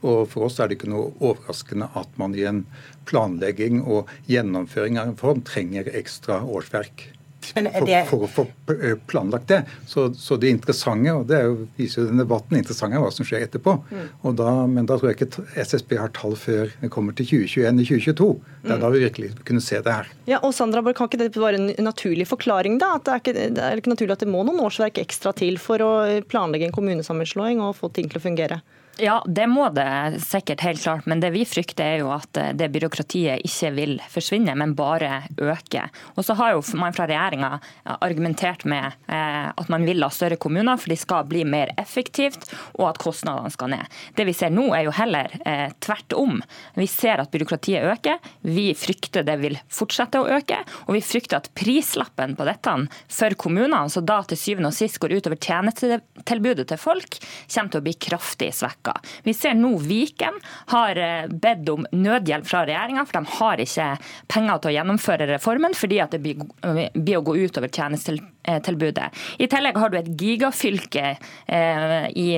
[0.04, 2.64] Og For oss er det ikke noe overraskende at man i en
[3.08, 7.08] planlegging og gjennomføring av en reform trenger ekstra årsverk.
[7.44, 9.60] For, for, å få eh, planlagt det.
[9.90, 13.26] Så, så, det interessante, og det jo, viser jo den debatten, interessante er hva som
[13.28, 13.76] skjer etterpå.
[13.90, 14.34] Mm.
[14.40, 18.30] Da, men da tror jeg ikke SSB har tall før det kommer til 2021 2022.
[18.64, 18.84] Det er mm.
[18.84, 20.12] da vi virkelig kunne se det her.
[20.30, 22.78] Ja, og Sandra, Kan ikke det være en naturlig forklaring?
[22.82, 22.94] da?
[22.98, 25.58] At det, er ikke, det er ikke naturlig at det må noen årsverk ekstra til
[25.62, 25.92] for å
[26.30, 28.62] planlegge en kommunesammenslåing og få ting til å fungere?
[28.98, 31.06] Ja, det må det sikkert helt klart.
[31.10, 35.24] Men det vi frykter er jo at eh, det byråkratiet ikke vil forsvinne, men bare
[35.42, 35.88] øke.
[36.14, 37.56] Og så har jo man fra regjeringa
[37.96, 42.46] argumentert med eh, at man vil ha større kommuner, for de skal bli mer effektivt,
[42.78, 43.98] og at kostnadene skal ned.
[44.14, 46.38] Det vi ser nå er jo heller eh, tvert om.
[46.78, 48.22] Vi ser at byråkratiet øker.
[48.46, 50.60] Vi frykter det vil fortsette å øke.
[50.86, 52.76] Og vi frykter at prislappen på dette
[53.10, 57.18] for kommunene, så da til syvende og sist går utover tjenestetilbudet til folk,
[57.50, 59.00] kommer til å bli kraftig svekket pakka.
[59.22, 63.88] Vi ser nå Viken har eh, bedt om nødhjelp fra regjeringa, for de har ikke
[64.28, 68.33] penger til å gjennomføre reformen fordi det blir å gå utover tjenestetilbudet.
[69.38, 72.28] I tillegg har du et gigafylke eh, i,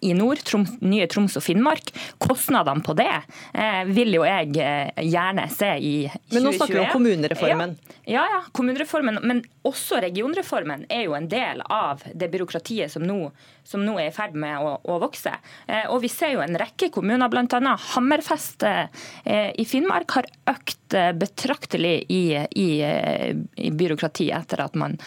[0.00, 1.92] i nord, Troms, nye Troms og Finnmark.
[2.22, 6.34] Kostnadene på det eh, vil jo jeg gjerne se i 2021.
[6.34, 7.76] Men nå snakker vi om kommunereformen.
[8.04, 13.30] Ja, ja, kommunereformen, men også regionreformen er jo en del av det byråkratiet som nå,
[13.64, 15.32] som nå er i ferd med å, å vokse.
[15.64, 17.74] Eh, og vi ser jo en rekke kommuner, bl.a.
[17.94, 19.08] Hammerfest eh,
[19.56, 24.98] i Finnmark, har økt eh, betraktelig i, i, i byråkratiet etter at man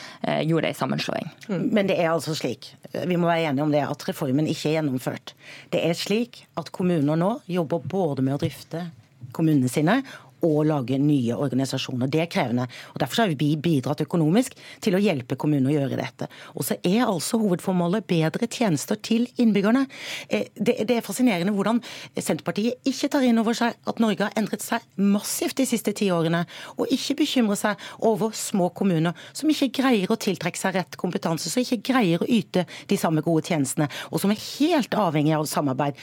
[0.45, 1.29] gjorde ei sammenslåing.
[1.47, 1.65] Mm.
[1.73, 4.77] Men det er altså slik, vi må være enige om det, at reformen ikke er
[4.79, 5.33] gjennomført.
[5.73, 8.87] Det er slik at kommuner nå jobber både med å drifte
[9.35, 10.01] kommunene sine
[10.45, 12.09] og lage nye organisasjoner.
[12.11, 12.67] Det er krevende.
[12.93, 16.27] og Derfor har vi bidratt økonomisk til å hjelpe kommunene å gjøre dette.
[16.55, 19.85] Og så er altså hovedformålet bedre tjenester til innbyggerne.
[20.29, 21.81] Eh, det er fascinerende hvordan
[22.17, 26.09] Senterpartiet ikke tar inn over seg at Norge har endret seg massivt de siste ti
[26.13, 26.43] årene,
[26.77, 31.51] og ikke bekymrer seg over små kommuner som ikke greier å tiltrekke seg rett kompetanse,
[31.51, 35.49] som ikke greier å yte de samme gode tjenestene, og som er helt avhengig av
[35.49, 35.99] samarbeid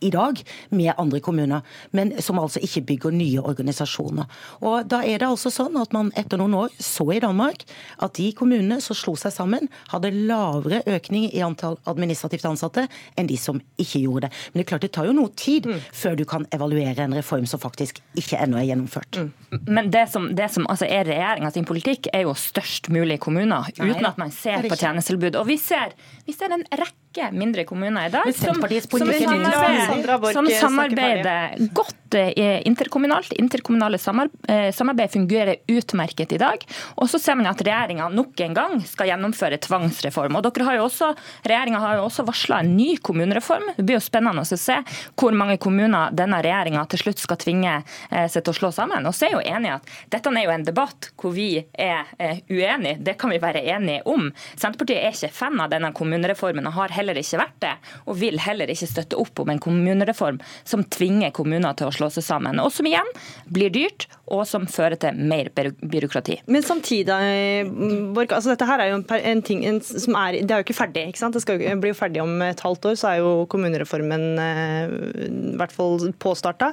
[0.00, 4.28] i dag med andre kommuner, men som altså ikke bygger nye organisasjoner.
[4.62, 7.64] Og Da er det altså sånn at man etter noen år så i Danmark
[8.04, 12.86] at de kommunene som slo seg sammen, hadde lavere økning i antall administrativt ansatte
[13.18, 14.32] enn de som ikke gjorde det.
[14.52, 15.80] Men det er klart det tar jo noe tid mm.
[15.92, 19.20] før du kan evaluere en reform som faktisk ikke ennå er gjennomført.
[19.20, 19.32] Mm.
[19.66, 23.68] Men det som, det som altså er regjeringa sin politikk, er jo størst mulig kommuner,
[23.78, 25.38] Nei, uten at man ser på tjenestetilbud.
[25.40, 25.94] Og vi ser,
[26.26, 28.68] vi ser en rekke mindre kommuner i dag som, som,
[30.32, 33.32] som, som samarbeider godt eh, interkommunalt.
[33.32, 33.98] Interkommunale
[34.48, 36.64] eh, samarbeid fungerer utmerket i dag.
[36.96, 40.36] Og så ser man at regjeringa nok en gang skal gjennomføre tvangsreform.
[40.36, 41.14] Og dere har jo også,
[41.48, 43.72] Regjeringa har jo også varsla en ny kommunereform.
[43.76, 44.78] Det blir jo spennende å se
[45.18, 49.08] hvor mange kommuner denne regjeringa til slutt skal tvinge eh, seg til å slå sammen.
[49.08, 52.12] Og så er jeg jo enig at dette er jo en debatt hvor vi er
[52.50, 52.98] uenige.
[53.02, 54.28] Det kan vi være enige om.
[54.54, 57.74] Senterpartiet er ikke fan av denne kommunereformen og har heller ikke vært det.
[58.06, 62.10] Og vil heller ikke støtte opp om en kommunereform som tvinger kommuner til å slå
[62.12, 62.60] seg sammen.
[62.62, 63.08] Og som igjen
[63.48, 66.42] blir dyrt, og som fører til mer byråkrati.
[66.52, 67.16] Men samtidig,
[68.14, 71.06] Borg, altså dette her er jo en ting som er Det er jo ikke ferdig.
[71.08, 71.36] ikke sant?
[71.36, 74.94] Det skal jo bli ferdig om et halvt år, så er jo kommunereformen eh,
[75.28, 76.72] i hvert fall påstarta.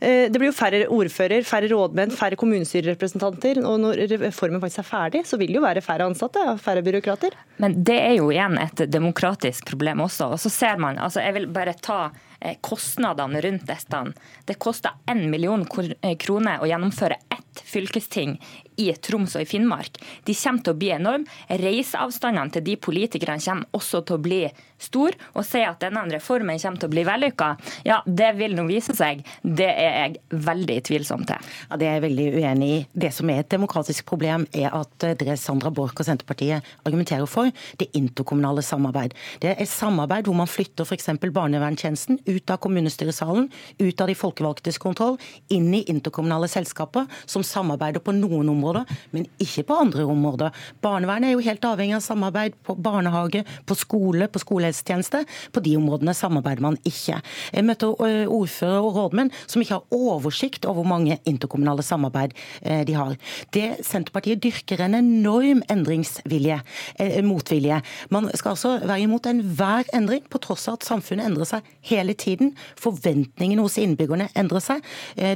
[0.00, 3.60] Eh, det blir jo færre ordfører, færre rådmenn, færre kommunestyrerepresentanter.
[3.64, 7.36] Og når reformen faktisk er ferdig, så vil det jo være færre ansatte, færre byråkrater.
[7.62, 10.30] Men det er jo igjen et demokratisk problem også.
[10.34, 12.10] Og så ser man, altså Jeg vil bare ta
[12.44, 14.12] Eh, kostnadene rundt dette.
[14.44, 15.64] Det koster 1 million
[16.02, 18.38] eh, kroner å gjennomføre ett fylkesting
[18.80, 21.30] i Troms og i Finnmark, de kommer til å bli enorme.
[21.48, 24.40] Reiseavstandene til de politikerne kommer også til å bli
[24.84, 25.18] store.
[25.38, 27.50] Å si at denne reformen kommer til å bli vellykka,
[27.86, 29.22] ja, det vil nå vise seg.
[29.42, 31.50] Det er jeg veldig tvilsom til.
[31.70, 32.80] Ja, Det er jeg veldig uenig i.
[32.92, 37.26] Det som er et demokratisk problem, er at eh, det Sandra Borch og Senterpartiet argumenterer
[37.30, 39.14] for, det interkommunale samarbeid.
[39.40, 41.12] Det er samarbeid hvor man flytter f.eks.
[41.22, 45.18] barnevernstjenesten ut av kommunestyresalen, ut av de folkevalgtes kontroll,
[45.54, 50.54] inn i interkommunale selskaper som samarbeider på noen områder, men ikke på andre områder.
[50.84, 55.24] Barnevernet er jo helt avhengig av samarbeid på barnehage, på skole, på skolehelsetjeneste.
[55.54, 57.20] På de områdene samarbeider man ikke.
[57.54, 62.34] Jeg møter eh, ordfører og rådmenn som ikke har oversikt over hvor mange interkommunale samarbeid
[62.62, 63.16] eh, de har.
[63.54, 66.60] Det Senterpartiet dyrker en enorm endringsvilje,
[66.98, 67.80] eh, motvilje.
[68.14, 72.14] Man skal altså være imot enhver endring, på tross av at samfunnet endrer seg hele
[72.18, 72.52] tiden.
[72.80, 74.84] Forventningene hos innbyggerne endrer seg.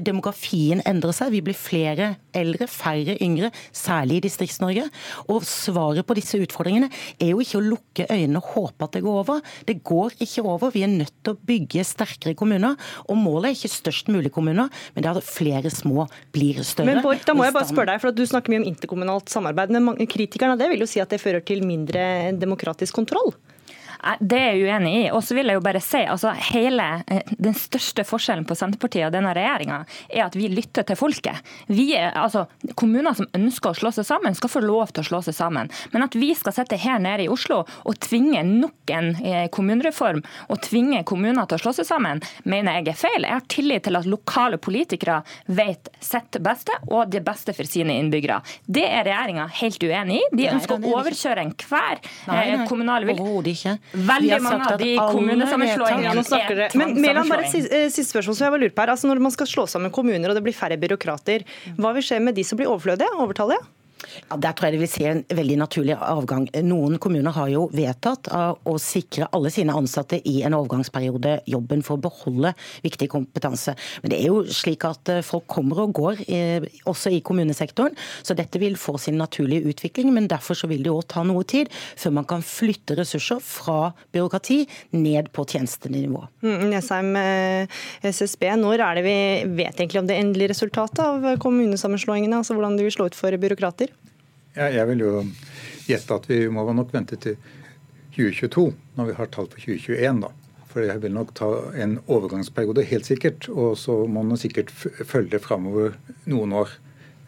[0.04, 1.32] Demografien endrer seg.
[1.34, 1.97] Vi blir flere
[2.36, 4.86] eldre, færre yngre, særlig i Distrikts-Norge.
[5.32, 9.04] Og svaret på disse utfordringene er jo ikke å lukke øynene og håpe at det
[9.06, 9.42] går over.
[9.68, 10.72] Det går ikke over.
[10.74, 12.78] Vi er nødt til å bygge sterkere kommuner.
[13.08, 16.92] Og målet er ikke størst mulig kommuner, men det er at flere små blir større.
[16.92, 19.74] Men Bård, da må jeg bare spørre deg, for Du snakker mye om interkommunalt samarbeid,
[19.74, 23.34] men kritikerne av det vil jo si at det fører til mindre demokratisk kontroll?
[24.20, 25.04] Det er jeg uenig i.
[25.14, 29.08] Og så vil jeg jo bare si, altså hele, eh, Den største forskjellen på Senterpartiet
[29.08, 31.42] og denne regjeringa er at vi lytter til folket.
[31.66, 32.46] Vi er, altså,
[32.78, 35.70] Kommuner som ønsker å slå seg sammen, skal få lov til å slå seg sammen.
[35.92, 40.22] Men at vi skal sitte her nede i Oslo og tvinge nok en eh, kommunereform
[40.48, 43.26] og tvinge kommuner til å slå seg sammen, mener jeg er feil.
[43.26, 47.98] Jeg har tillit til at lokale politikere vet sitt beste og det beste for sine
[47.98, 48.40] innbyggere.
[48.66, 50.26] Det er regjeringa helt uenig i.
[50.38, 53.18] De ønsker å overkjøre enhver eh, kommunal vil.
[53.18, 53.76] Overhodet ikke.
[53.92, 58.76] Veldig mange av de kommunesammenslåingene Men Mæland, bare eh, siste spørsmål som jeg var lurt
[58.76, 58.92] på her.
[58.92, 61.46] Altså, når man skal slå sammen kommuner og det blir færre byråkrater,
[61.78, 63.08] hva vil skje med de som blir overflødige?
[63.16, 63.64] Overtallige?
[64.28, 66.48] Ja, Der tror jeg det vil se en veldig naturlig avgang.
[66.64, 71.98] Noen kommuner har jo vedtatt å sikre alle sine ansatte i en overgangsperiode jobben for
[71.98, 73.74] å beholde viktig kompetanse.
[74.02, 77.96] Men det er jo slik at eh, folk kommer og går, eh, også i kommunesektoren.
[78.22, 81.46] Så dette vil få sin naturlige utvikling, men derfor så vil det òg ta noe
[81.48, 84.60] tid før man kan flytte ressurser fra byråkrati
[84.98, 86.24] ned på tjenestenivå.
[86.44, 89.18] Mm, Nesheim, eh, SSB, når er det vi
[89.62, 92.40] vet egentlig om det endelige resultatet av kommunesammenslåingene?
[92.40, 93.92] Altså hvordan det vil slå ut for byråkrater?
[94.58, 95.10] Ja, jeg vil jo
[95.86, 97.36] gjette at vi må nok vente til
[98.16, 100.18] 2022, når vi har tall for 2021.
[100.24, 100.32] da.
[100.68, 103.46] For jeg vil nok ta en overgangsperiode, helt sikkert.
[103.48, 105.94] Og så må man sikkert følge framover
[106.26, 106.74] noen år.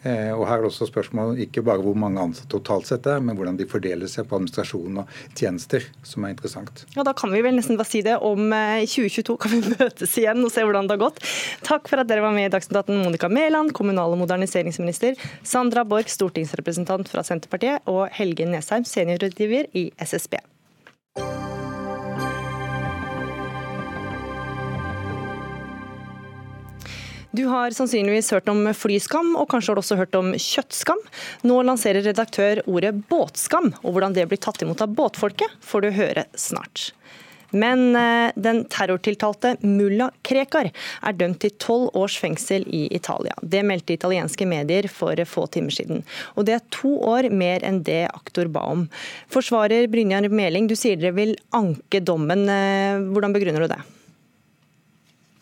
[0.03, 3.21] Eh, og her er det også spørsmål ikke bare hvor mange ansatte totalt sett er,
[3.25, 6.85] men hvordan de fordeler seg på administrasjon og tjenester, som er interessant.
[6.97, 8.17] Ja, Da kan vi vel nesten bare si det.
[8.17, 8.55] Om
[8.89, 11.23] 2022 eh, kan vi møtes igjen og se hvordan det har gått.
[11.67, 15.85] Takk for at dere var med i Dagsnytt 18, Monica Mæland, kommunal- og moderniseringsminister, Sandra
[15.85, 20.41] Borch, stortingsrepresentant fra Senterpartiet, og Helge Nesheim, seniorrådgiver i SSB.
[27.31, 31.03] Du har sannsynligvis hørt om flyskam, og kanskje har du også hørt om kjøttskam.
[31.47, 35.93] Nå lanserer redaktør ordet båtskam, og hvordan det blir tatt imot av båtfolket, får du
[35.95, 36.91] høre snart.
[37.51, 43.35] Men eh, den terrortiltalte mulla Krekar er dømt til tolv års fengsel i Italia.
[43.43, 46.05] Det meldte italienske medier for få timer siden.
[46.35, 48.87] Og det er to år mer enn det aktor ba om.
[49.31, 52.47] Forsvarer Brynjar Meling, du sier dere vil anke dommen.
[52.51, 53.83] Eh, hvordan begrunner du det?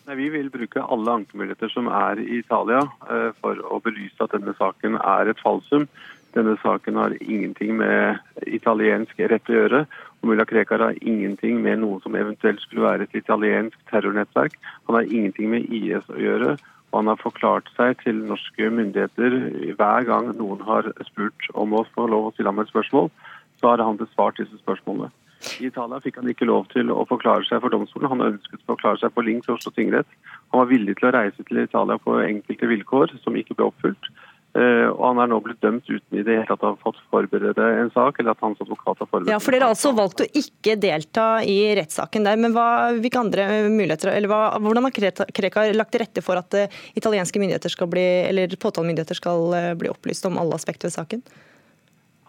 [0.08, 2.78] Nei, vi vil bruke alle ankemuligheter som er i Italia
[3.12, 5.84] eh, for å belyse at denne saken er et falsum.
[6.32, 8.16] Denne saken har ingenting med
[8.48, 9.82] italiensk rett å gjøre.
[10.22, 14.56] Og Mulla Krekar har ingenting med noe som eventuelt skulle være et italiensk terrornettverk.
[14.88, 16.56] Han har ingenting med IS å gjøre.
[16.88, 19.36] Og han har forklart seg til norske myndigheter
[19.76, 23.12] hver gang noen har spurt om å få lov å stille ham et spørsmål,
[23.60, 25.12] så har han besvart disse spørsmålene.
[25.58, 28.10] I Italia fikk han ikke lov til å forklare seg for domstolen.
[28.10, 30.08] Han ønsket å forklare seg på link til Oslo tingrett.
[30.52, 34.10] Han var villig til å reise til Italia på enkelte vilkår som ikke ble oppfylt.
[34.56, 36.96] Uh, og han er nå blitt dømt uten i det hele tatt å ha fått
[37.12, 40.22] forberede en sak, eller at hans advokat har forberedt Ja, for Dere har altså valgt
[40.24, 42.40] å ikke delta i rettssaken der.
[42.40, 46.56] Men hva, hvilke andre muligheter, eller hva, hvordan har Krekar lagt til rette for at
[46.56, 50.96] uh, italienske myndigheter skal bli, eller påtalemyndigheter skal uh, bli opplyst om alle aspekter ved
[50.96, 51.22] saken?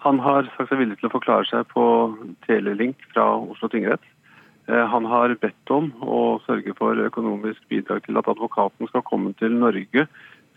[0.04, 1.84] Han har sagt seg villig til å forklare seg på
[2.46, 4.06] telelink fra Oslo tingrett.
[4.70, 9.34] Eh, han har bedt om å sørge for økonomisk bidrag til at advokaten skal komme
[9.42, 10.06] til Norge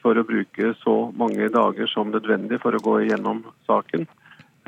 [0.02, 4.06] for å bruke så mange dager som nødvendig for å gå igjennom saken.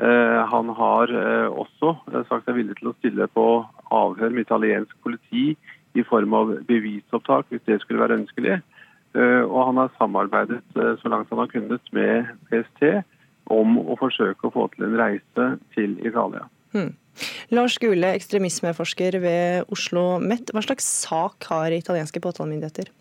[0.03, 1.95] Eh, han har eh, også
[2.27, 3.47] sagt seg villig til å stille på
[3.95, 5.53] avhør med italiensk politi
[5.95, 8.59] i form av bevisopptak, hvis det skulle være ønskelig.
[9.15, 12.81] Og han har samarbeidet så langt han har kunnet med PST
[13.53, 16.45] om å forsøke å få til en reise til Italia.
[16.75, 16.93] Hmm.
[17.55, 20.51] Lars Gule, ekstremismeforsker ved Oslo MET.
[20.51, 22.91] Hva slags sak har italienske påtalemyndigheter?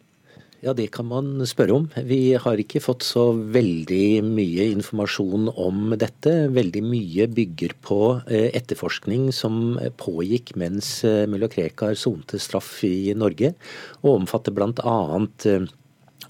[0.64, 1.90] Ja, Det kan man spørre om.
[2.08, 6.48] Vi har ikke fått så veldig mye informasjon om dette.
[6.48, 13.12] Veldig mye bygger på eh, etterforskning som pågikk mens eh, mulla Krekar sonte straff i
[13.12, 13.52] Norge,
[14.00, 14.96] og omfatter bl.a.
[15.44, 15.68] Eh,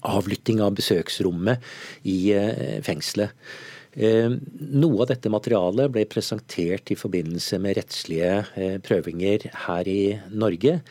[0.03, 1.63] avlytting av besøksrommet
[2.03, 2.35] i
[2.83, 3.31] fengselet.
[3.95, 4.27] Eh,
[4.75, 9.99] noe av dette materialet ble presentert i forbindelse med rettslige eh, prøvinger her i
[10.35, 10.81] Norge.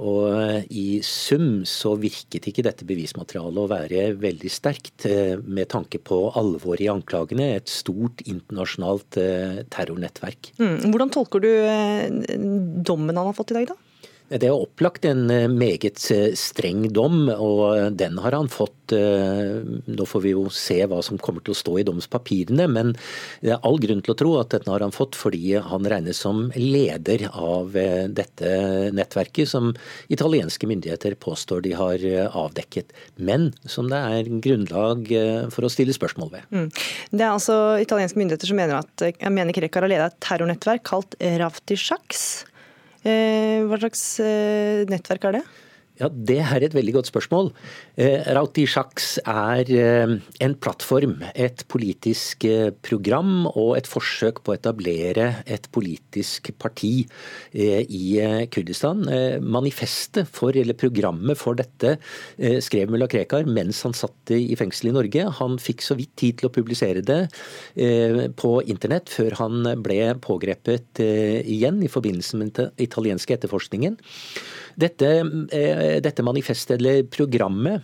[0.00, 5.08] Og eh, i sum så virket ikke dette bevismaterialet å være veldig sterkt,
[5.44, 7.52] med tanke på alvoret i anklagene.
[7.60, 9.18] Et stort internasjonalt
[9.72, 10.52] terrornettverk.
[10.60, 10.78] Mm.
[10.88, 11.50] Hvordan tolker du
[12.86, 13.85] dommen han har fått i dag, da?
[14.26, 18.90] Det er opplagt en eh, meget eh, streng dom, og den har han fått.
[18.94, 22.90] Eh, nå får vi jo se hva som kommer til å stå i domspapirene, men
[23.44, 26.18] det er all grunn til å tro at dette har han fått fordi han regnes
[26.26, 28.50] som leder av dette
[28.94, 29.72] nettverket som
[30.12, 35.10] italienske myndigheter påstår de har avdekket, men som det er grunnlag
[35.54, 36.50] for å stille spørsmål ved.
[36.50, 36.68] Mm.
[37.14, 40.86] Det er altså italienske myndigheter som mener at jeg mener Krekar har ledet et terrornettverk
[40.86, 42.26] kalt Ravtisjaks.
[43.06, 45.42] Eh, hva slags eh, nettverk er det?
[45.96, 47.46] Ja, Det er et veldig godt spørsmål.
[47.96, 50.10] Eh, Rauti Sjaks er eh,
[50.44, 57.06] en plattform, et politisk eh, program og et forsøk på å etablere et politisk parti
[57.56, 58.04] i
[58.52, 59.06] Kurdistan.
[59.40, 61.94] Manifestet for, eller programmet for dette
[62.64, 65.24] skrev mulla Krekar mens han satt i fengsel i Norge.
[65.40, 67.20] Han fikk så vidt tid til å publisere det
[68.40, 73.98] på internett før han ble pågrepet igjen i forbindelse med den italienske etterforskningen.
[74.76, 75.10] Dette,
[75.56, 77.80] eh, dette manifestet, eller programmet,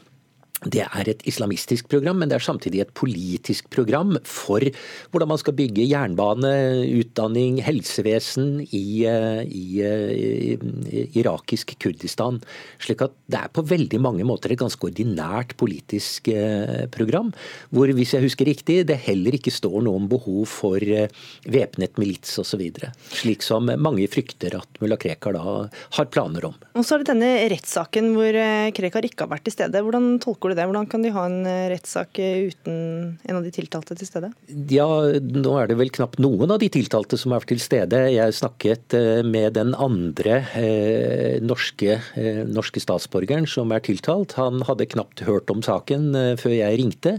[0.70, 4.62] det er et islamistisk program, men det er samtidig et politisk program for
[5.10, 6.52] hvordan man skal bygge jernbane,
[7.00, 12.40] utdanning, helsevesen i, eh, i, eh, i, irakisk Kurdistan.
[12.82, 17.32] Slik at det er på veldig mange måter et ganske ordinært politisk eh, program.
[17.70, 22.38] Hvor, hvis jeg husker riktig, det heller ikke står noe om behov for væpnet milits
[22.38, 22.62] osv.
[23.10, 25.66] Slik som mange frykter at mulla Krekar da
[25.98, 26.56] har planer om.
[26.78, 28.38] Og så er det denne rettssaken hvor
[28.76, 29.82] Krekar ikke har vært til stede.
[29.82, 30.66] Hvordan tolker du det?
[30.68, 32.76] Hvordan kan de ha en eh, rettssak eh, uten
[33.22, 34.32] en av de tiltalte til stede?
[34.72, 34.88] Ja,
[35.22, 38.00] Nå er det vel knapt noen av de tiltalte som er til stede.
[38.12, 44.36] Jeg snakket eh, med den andre eh, norske, eh, norske, statsborgeren som er tiltalt.
[44.40, 47.14] Han hadde knapt hørt om saken eh, før jeg ringte,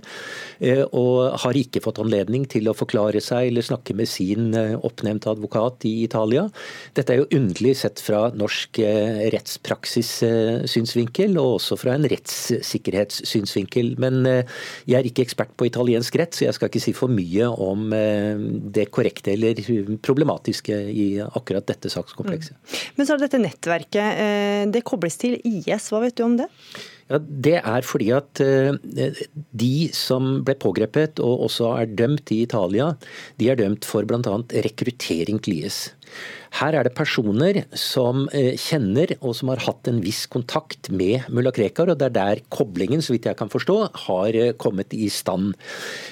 [0.96, 5.84] og har ikke fått anledning til å forklare seg eller snakke med sin oppnevnte advokat
[5.90, 6.46] i Italia.
[6.96, 8.80] Dette er jo underlig sett fra norsk
[9.34, 10.12] rettspraksis
[10.72, 13.94] synsvinkel, og også fra en rettssikkerhets synsvinkel.
[14.02, 14.56] Men eh,
[14.90, 17.94] jeg er ikke ekspert på italiensk rett, så jeg skal ikke si for mye om
[17.98, 18.40] eh,
[18.76, 19.62] det korrekte eller
[20.04, 22.58] problematiske i akkurat dette sakskomplekset.
[22.58, 22.82] Mm.
[22.98, 24.24] Men så er det dette nettverket.
[24.26, 25.92] Eh, det kobles til IS.
[25.94, 26.50] Hva vet du om det?
[27.10, 28.40] Ja, Det er fordi at
[29.52, 32.94] de som ble pågrepet og også er dømt i Italia,
[33.38, 34.38] de er dømt for bl.a.
[34.66, 35.92] rekruttering til IS.
[36.60, 41.26] Her er det personer som eh, kjenner og som har hatt en viss kontakt med
[41.34, 44.94] mulla Krekar, og det er der koblingen, så vidt jeg kan forstå, har eh, kommet
[44.94, 45.56] i stand.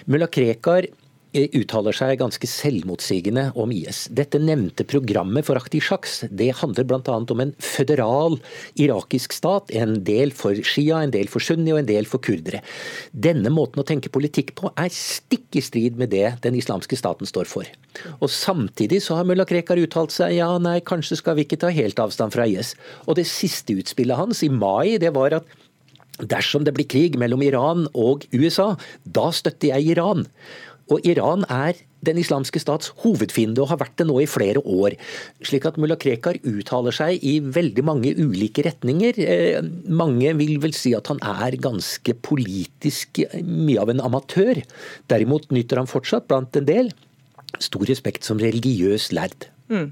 [0.10, 1.01] Mulla Krekar Eh,
[1.32, 4.04] uttaler seg ganske selvmotsigende om IS.
[4.12, 7.16] Dette nevnte programmet for Akhtisjaks det handler bl.a.
[7.16, 8.38] om en føderal
[8.76, 9.72] irakisk stat.
[9.72, 12.62] En del for Shia, en del for sunni og en del for kurdere.
[13.12, 17.30] Denne måten å tenke politikk på er stikk i strid med det den islamske staten
[17.30, 17.72] står for.
[18.20, 21.72] Og Samtidig så har mulla Krekar uttalt seg ja, nei, kanskje skal vi ikke ta
[21.72, 22.76] helt avstand fra IS.
[23.08, 25.60] Og det siste utspillet hans i mai det var at
[26.22, 30.28] Dersom det blir krig mellom Iran og USA, da støtter jeg Iran.
[30.92, 34.98] Og Iran er den islamske stats hovedfiende og har vært det nå i flere år.
[35.46, 39.22] Slik at mulla Krekar uttaler seg i veldig mange ulike retninger.
[39.22, 44.64] Eh, mange vil vel si at han er ganske politisk mye av en amatør.
[45.12, 46.94] Derimot nyter han fortsatt blant en del
[47.62, 49.52] stor respekt som religiøs lærd.
[49.72, 49.92] Mm.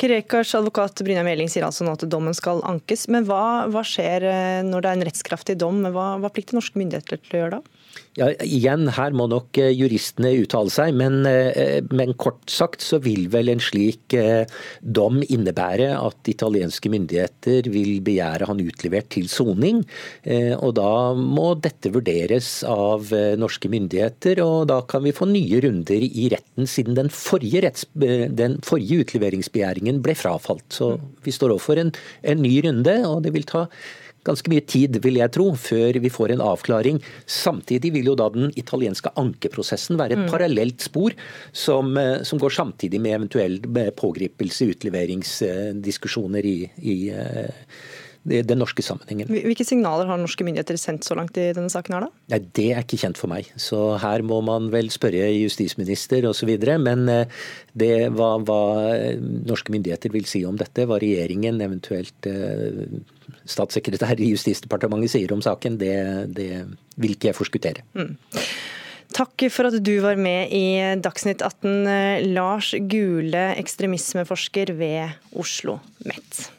[0.00, 3.06] Krekars advokat Brynja Meling sier altså nå at dommen skal ankes.
[3.12, 5.82] Men hva, hva skjer eh, når det er en rettskraftig dom?
[5.92, 7.79] Hva, hva plikter norske myndigheter til å gjøre da?
[8.20, 12.98] Ja, igjen, her må nok eh, juristene uttale seg, men, eh, men, kort sagt så
[13.00, 14.42] vil vel en slik eh,
[14.84, 19.80] dom innebære at italienske myndigheter vil begjære han utlevert til soning.
[20.60, 23.08] Og da må dette vurderes av
[23.40, 27.86] norske myndigheter, og da kan vi få nye runder i retten, siden den forrige, retts,
[27.94, 30.66] den forrige utleveringsbegjæringen ble frafalt.
[30.74, 30.92] Så
[31.24, 33.66] vi står overfor en, en ny runde, og det vil ta
[34.26, 37.00] ganske mye tid, vil jeg tro, før vi får en avklaring.
[37.30, 40.30] Samtidig vil jo da den italienske ankeprosessen være et mm.
[40.32, 41.16] parallelt spor
[41.52, 43.58] som, eh, som, går samtidig med eventuell
[43.96, 46.98] pågripelse, utleveringsdiskusjoner i, i
[48.20, 49.30] den norske sammenhengen.
[49.32, 51.96] Hvilke signaler har norske myndigheter sendt så langt i denne saken?
[51.96, 52.10] her da?
[52.34, 53.48] Nei, Det er ikke kjent for meg.
[53.56, 56.50] Så her må man vel spørre justisminister osv.
[56.84, 57.40] Men eh,
[57.72, 58.60] det, hva, hva,
[59.48, 62.84] norske myndigheter vil si om dette, hva regjeringen, eventuelt eh,
[63.48, 65.96] statssekretær i Justisdepartementet sier om saken, det,
[66.36, 66.50] det
[67.00, 67.86] vil ikke jeg forskuttere.
[67.94, 68.16] Mm.
[69.10, 75.80] Takk for at du var med i Dagsnytt 18, eh, Lars Gule, ekstremismeforsker ved Oslo
[75.80, 76.50] OsloMet.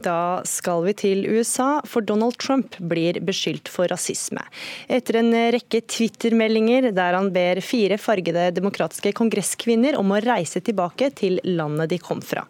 [0.00, 4.42] Da skal vi til USA, for Donald Trump blir beskyldt for rasisme.
[4.88, 11.10] Etter en rekke Twitter-meldinger der han ber fire fargede demokratiske kongresskvinner om å reise tilbake
[11.18, 12.46] til landet de kom fra.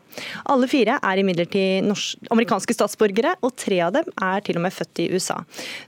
[0.50, 1.86] Alle fire er imidlertid
[2.30, 5.40] amerikanske statsborgere, og tre av dem er til og med født i USA.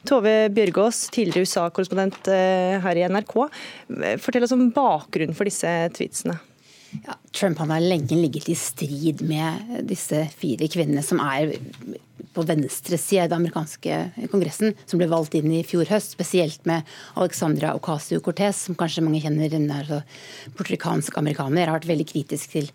[0.09, 3.37] Tove Bjørgaas, tidligere USA-korrespondent eh, her i NRK,
[4.23, 6.39] fortell oss om bakgrunnen for disse tweetsene.
[7.07, 11.55] Ja, Trump har lenge ligget i strid med disse fire kvinnene som er
[12.33, 16.15] på venstre i den amerikanske kongressen, som ble valgt inn i fjor høst.
[16.17, 16.89] Spesielt med
[17.21, 19.53] Alexandra Ocasio-Cortez, som kanskje mange kjenner.
[19.53, 20.01] Hun er altså
[20.57, 21.69] portorikansk amerikaner.
[21.69, 22.71] Har vært veldig kritisk til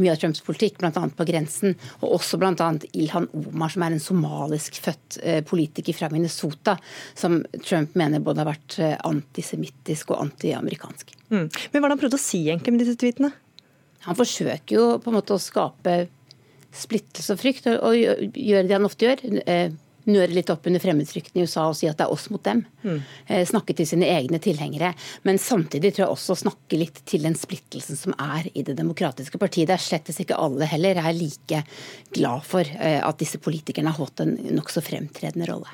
[0.00, 0.92] mye av Trumps politikk, bl.a.
[0.92, 1.76] på grensen.
[2.00, 2.70] Og også bl.a.
[2.92, 6.78] Ilhan Omar, som er en somalisk født eh, politiker fra Minnesota,
[7.18, 11.16] som Trump mener både har vært eh, antisemittisk og antiamerikansk.
[11.32, 11.48] Mm.
[11.48, 13.32] Men hva har han prøvd å si egentlig med disse tweetene?
[14.08, 15.96] Han forsøker jo på en måte å skape
[16.72, 19.24] splittelse og frykt, og gjøre det han ofte gjør.
[19.46, 19.72] Eh,
[20.10, 22.64] nøre litt opp under fremmedfrykten i USA og si at det er oss mot dem.
[22.82, 22.98] Mm.
[23.26, 24.92] Eh, snakke til sine egne tilhengere.
[25.28, 29.38] Men samtidig tror jeg også snakke litt til den splittelsen som er i det demokratiske
[29.38, 29.70] partiet.
[29.70, 31.62] Det er slettes ikke alle heller er like
[32.16, 35.70] glad for eh, at disse politikerne har hatt en nokså fremtredende rolle.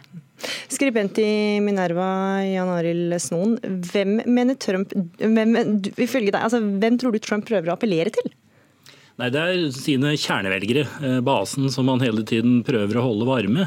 [0.70, 1.30] Skribent i
[1.64, 2.08] Minerva,
[2.46, 3.56] Jan Arild Snoen.
[3.88, 5.56] Hvem mener Trump hvem,
[5.96, 8.30] ifølge deg, altså, hvem tror du Trump prøver å appellere til?
[9.18, 13.64] Nei, Det er sine kjernevelgere, eh, basen som han hele tiden prøver å holde varme.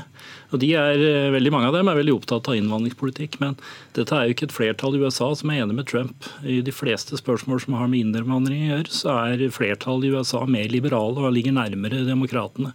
[0.53, 3.57] Og de er, eh, Veldig mange av dem er veldig opptatt av innvandringspolitikk, men
[3.93, 6.15] dette er jo ikke et flertall i USA som er enig med Trump.
[6.45, 10.45] I de fleste spørsmål som har med innvandring å gjøre, så er flertallet i USA
[10.45, 12.71] mer liberale og ligger nærmere demokratene.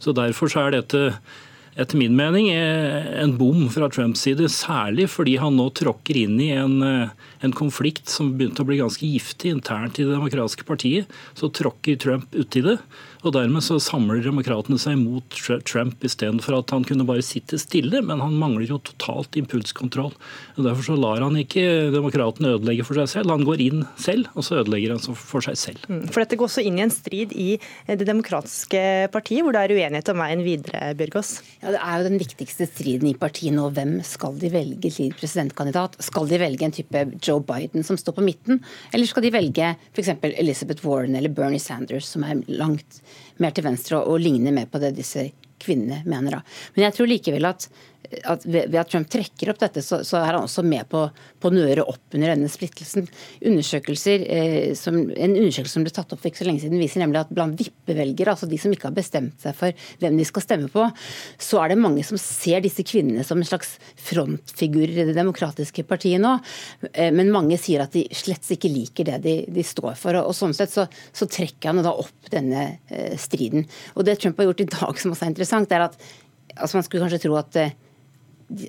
[0.00, 1.14] Så Derfor så er dette
[1.76, 6.50] etter min mening en bom fra Trumps side, særlig fordi han nå tråkker inn i
[6.56, 11.12] en, en konflikt som begynte å bli ganske giftig internt i Det demokratiske partiet.
[11.36, 12.78] Så tråkker Trump uti det.
[13.26, 17.98] Og Dermed så samler demokratene seg mot Trump istedenfor at han kunne bare sitte stille.
[18.06, 20.12] Men han mangler jo totalt impulskontroll.
[20.54, 23.34] Og Derfor så lar han ikke demokratene ødelegge for seg selv.
[23.34, 25.88] Han går inn selv, og så ødelegger han for seg selv.
[25.90, 27.48] Mm, for Dette går også inn i en strid i
[27.86, 28.82] Det demokratiske
[29.14, 31.32] partiet, hvor det er uenighet om veien videre, Bjørgaas?
[31.64, 33.66] Ja, Det er jo den viktigste striden i partiet nå.
[33.74, 35.98] Hvem skal de velge til presidentkandidat?
[36.04, 38.62] Skal de velge en type Joe Biden som står på midten,
[38.94, 40.14] eller skal de velge f.eks.
[40.36, 43.00] Elizabeth Warren eller Bernie Sanders, som er langt
[43.42, 45.28] mer til venstre og, og ligner mer på det disse
[45.62, 46.38] kvinnene mener.
[46.38, 46.40] da.
[46.74, 47.68] Men jeg tror likevel at
[48.24, 51.02] at ved at Trump trekker opp dette, så, så er han også med på,
[51.40, 53.06] på å nøre opp under denne splittelsen.
[53.46, 57.02] Undersøkelser, eh, som, En undersøkelse som ble tatt opp for ikke så lenge siden, viser
[57.02, 60.44] nemlig at blant vippevelgere, altså de som ikke har bestemt seg for hvem de skal
[60.44, 60.86] stemme på,
[61.42, 63.76] så er det mange som ser disse kvinnene som en slags
[64.08, 66.36] frontfigurer i det demokratiske partiet nå.
[66.92, 70.16] Eh, men mange sier at de slett ikke liker det de, de står for.
[70.18, 73.66] Og, og sånn sett så, så, trekker han da opp denne eh, striden.
[73.96, 75.98] Og det Trump har gjort i dag som også er interessant, er at
[76.56, 77.74] altså man skulle kanskje tro at eh,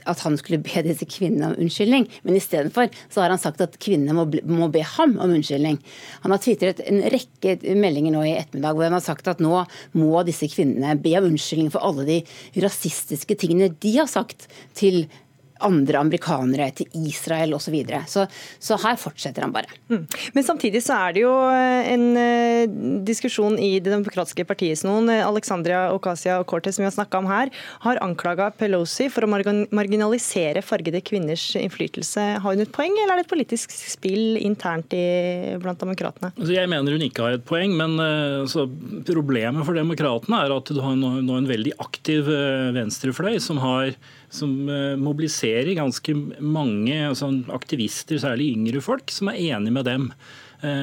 [0.10, 2.08] at han skulle be disse kvinnene om unnskyldning.
[2.26, 5.80] Men istedenfor så har han sagt at kvinnene må, må, be ham om unnskyldning.
[6.24, 9.64] Han har tvitret en rekke meldinger nå i ettermiddag hvor han har sagt at nå
[9.98, 12.20] må disse kvinnene be om unnskyldning for alle de
[12.64, 15.06] rasistiske tingene de har sagt til
[15.66, 17.68] andre amerikanere, til Israel osv.
[17.68, 18.04] Så, videre.
[18.08, 18.28] så
[18.60, 19.68] Så her fortsetter han bare.
[19.92, 20.06] Mm.
[20.34, 24.84] Men samtidig så er det jo eh, en uh, diskusjon i Det demokratiske partiet.
[24.88, 27.52] Noen, Alexandria Ocasia Cortez, som vi har snakka om her,
[27.84, 32.26] har anklaga Pelosi for å marginalisere fargede kvinners innflytelse.
[32.44, 35.06] Har hun et poeng, eller er det et politisk spill internt i,
[35.62, 36.32] blant demokratene?
[36.38, 38.68] Altså, jeg mener hun ikke har et poeng, men uh, altså,
[39.08, 43.62] problemet for demokratene er at du har nå, nå en veldig aktiv uh, venstrefløy som
[43.64, 43.96] har
[44.34, 50.12] som eh, mobiliserer ganske mange altså aktivister, særlig yngre folk, som er enig med dem.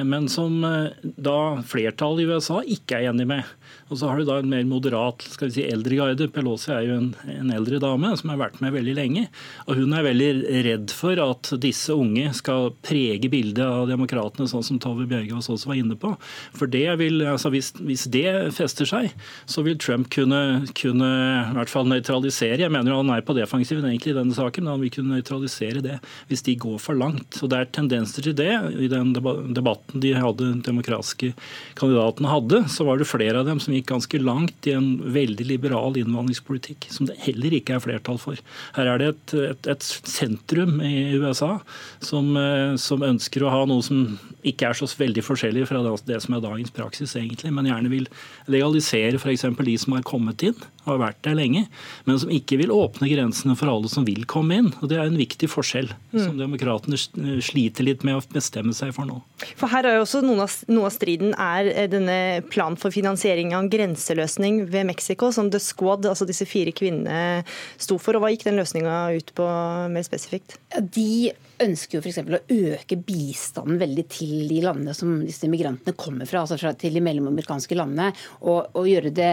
[0.07, 0.61] men som
[1.03, 3.49] da flertallet i USA ikke er enig med.
[3.89, 6.27] Og så har du da en mer moderat, skal vi si eldre guide.
[6.33, 9.25] Pelosi er jo en, en, eldre dame som har vært med veldig lenge.
[9.67, 10.29] Og hun er veldig
[10.65, 15.69] redd for at disse unge skal prege bildet av demokratene, sånn som Tove Bjørgaas også
[15.71, 16.15] var inne på.
[16.57, 19.13] For det vil, altså hvis, hvis, det fester seg,
[19.49, 20.41] så vil Trump kunne,
[20.77, 21.11] kunne
[21.51, 22.63] i hvert fall nøytralisere.
[22.65, 25.83] Jeg mener han er på defensiven egentlig i denne saken, men han vil kunne nøytralisere
[25.85, 25.99] det
[26.29, 27.39] hvis de går for langt.
[27.41, 28.51] Og Det er tendenser til det.
[28.81, 31.33] I den debatten de hadde, demokratiske
[31.79, 35.47] kandidatene hadde, så var det flere av dem som gikk ganske langt i en veldig
[35.47, 38.39] liberal innvandringspolitikk, som det heller ikke er flertall for.
[38.77, 41.57] Her er det et, et, et sentrum i USA
[42.03, 46.21] som, eh, som, ønsker å ha noe som ikke er så veldig forskjellig fra det
[46.23, 48.09] som er dagens praksis, egentlig, men gjerne vil
[48.51, 49.45] legalisere f.eks.
[49.45, 51.65] de som har kommet inn har vært der lenge,
[52.07, 54.71] men som ikke vil åpne grensene for alle som vil komme inn.
[54.81, 56.19] Og Det er en viktig forskjell mm.
[56.19, 56.99] som demokratene
[57.43, 59.19] sliter litt med å bestemme seg for nå.
[59.59, 62.17] For her er jo også Noe av, noe av striden er eh, denne
[62.49, 67.43] planen for finansiering av en grenseløsning ved Mexico, som The Squad, altså disse fire kvinnene,
[67.81, 68.17] sto for.
[68.17, 69.49] og Hva gikk den løsninga ut på
[69.91, 70.57] mer spesifikt?
[70.95, 71.33] De
[71.63, 72.19] ønsker jo f.eks.
[72.25, 72.39] å
[72.75, 77.03] øke bistanden veldig til de landene som disse migrantene kommer fra, altså fra til de
[77.05, 78.11] mellomamerikanske landene,
[78.43, 79.31] og, og, gjøre det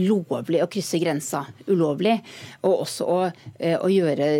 [0.00, 2.16] lovlig å krysse grensa ulovlig.
[2.64, 3.18] Og også å,
[3.58, 4.30] eh, å gjøre,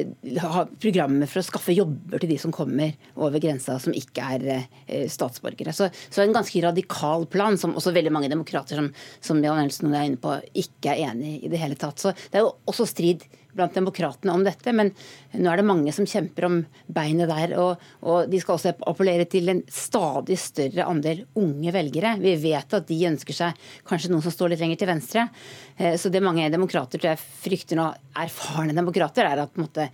[0.45, 4.49] ha programmer for å skaffe jobber til de som kommer over grensa som ikke er
[4.57, 5.75] eh, statsborgere.
[5.77, 8.91] Så, så en ganske radikal plan, som også veldig mange demokrater som,
[9.25, 12.01] som Jan Elsen er inne på, ikke er enig i det hele tatt.
[12.01, 14.91] Så det er jo også strid blant demokratene om dette, men
[15.35, 17.55] nå er det mange som kjemper om beinet der.
[17.61, 22.17] Og, og, de skal også appellere til en stadig større andel unge velgere.
[22.23, 25.29] Vi vet at de ønsker seg kanskje noen som står litt lenger til venstre.
[25.77, 27.89] Eh, så det mange demokrater tror jeg frykter nå,
[28.25, 29.89] erfarne demokrater, er at, måte,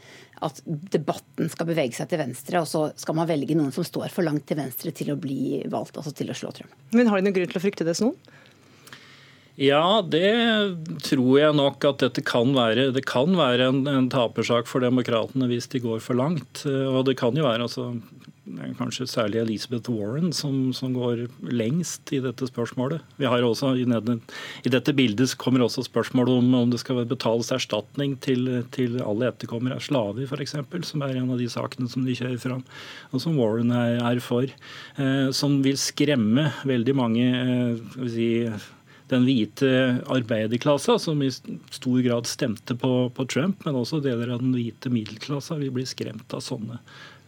[0.45, 4.13] at debatten skal bevege seg til venstre, og så skal man velge noen som står
[4.13, 6.77] for langt til venstre til å bli valgt, altså til å slå Trump.
[6.97, 8.15] Men har de noen grunn til å frykte det sånn?
[9.61, 10.25] Ja, det
[11.05, 12.89] tror jeg nok at dette kan være.
[12.97, 16.65] Det kan være en, en tapersak for demokratene hvis de går for langt.
[16.65, 17.91] Og det kan jo være altså,
[18.79, 23.05] kanskje særlig Elizabeth Warren som, som, går lengst i dette spørsmålet.
[23.21, 23.85] Vi har også, I,
[24.65, 29.31] i dette bildet kommer også spørsmålet om om det skal betales erstatning til, til alle
[29.31, 30.57] etterkommere av slaver, f.eks.,
[30.89, 32.65] som er en av de sakene som de kjører fram,
[33.13, 34.49] og som Warren er, er for.
[34.97, 38.31] Eh, som vil skremme veldig mange eh, si,
[39.11, 39.71] den hvite
[40.11, 44.93] arbeiderklassa, som i stor grad stemte på, på, Trump, men også deler av den hvite
[44.93, 46.79] middelklassa vil bli skremt av sånne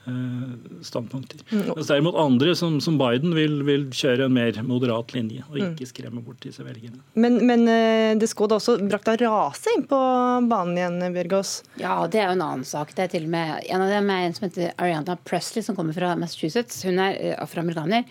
[0.07, 0.49] eh,
[0.87, 1.43] standpunkter.
[1.51, 1.73] Mm.
[1.75, 5.87] Mens derimot andre, som, som Biden, vil, vil, kjøre en mer moderat linje og ikke
[5.87, 5.91] mm.
[5.91, 7.03] skremme bort disse velgerne.
[7.15, 10.03] Men, men eh, det skulle også brakt av rase inn på
[10.51, 11.57] banen igjen, Bjørgaas?
[11.83, 12.95] Ja, det er jo en annen sak.
[12.97, 15.79] Det er til og med En av dem er en som heter Ariana Presley, som
[15.79, 16.85] kommer fra Massachusetts.
[16.87, 18.07] Hun er eh, afroamerikaner.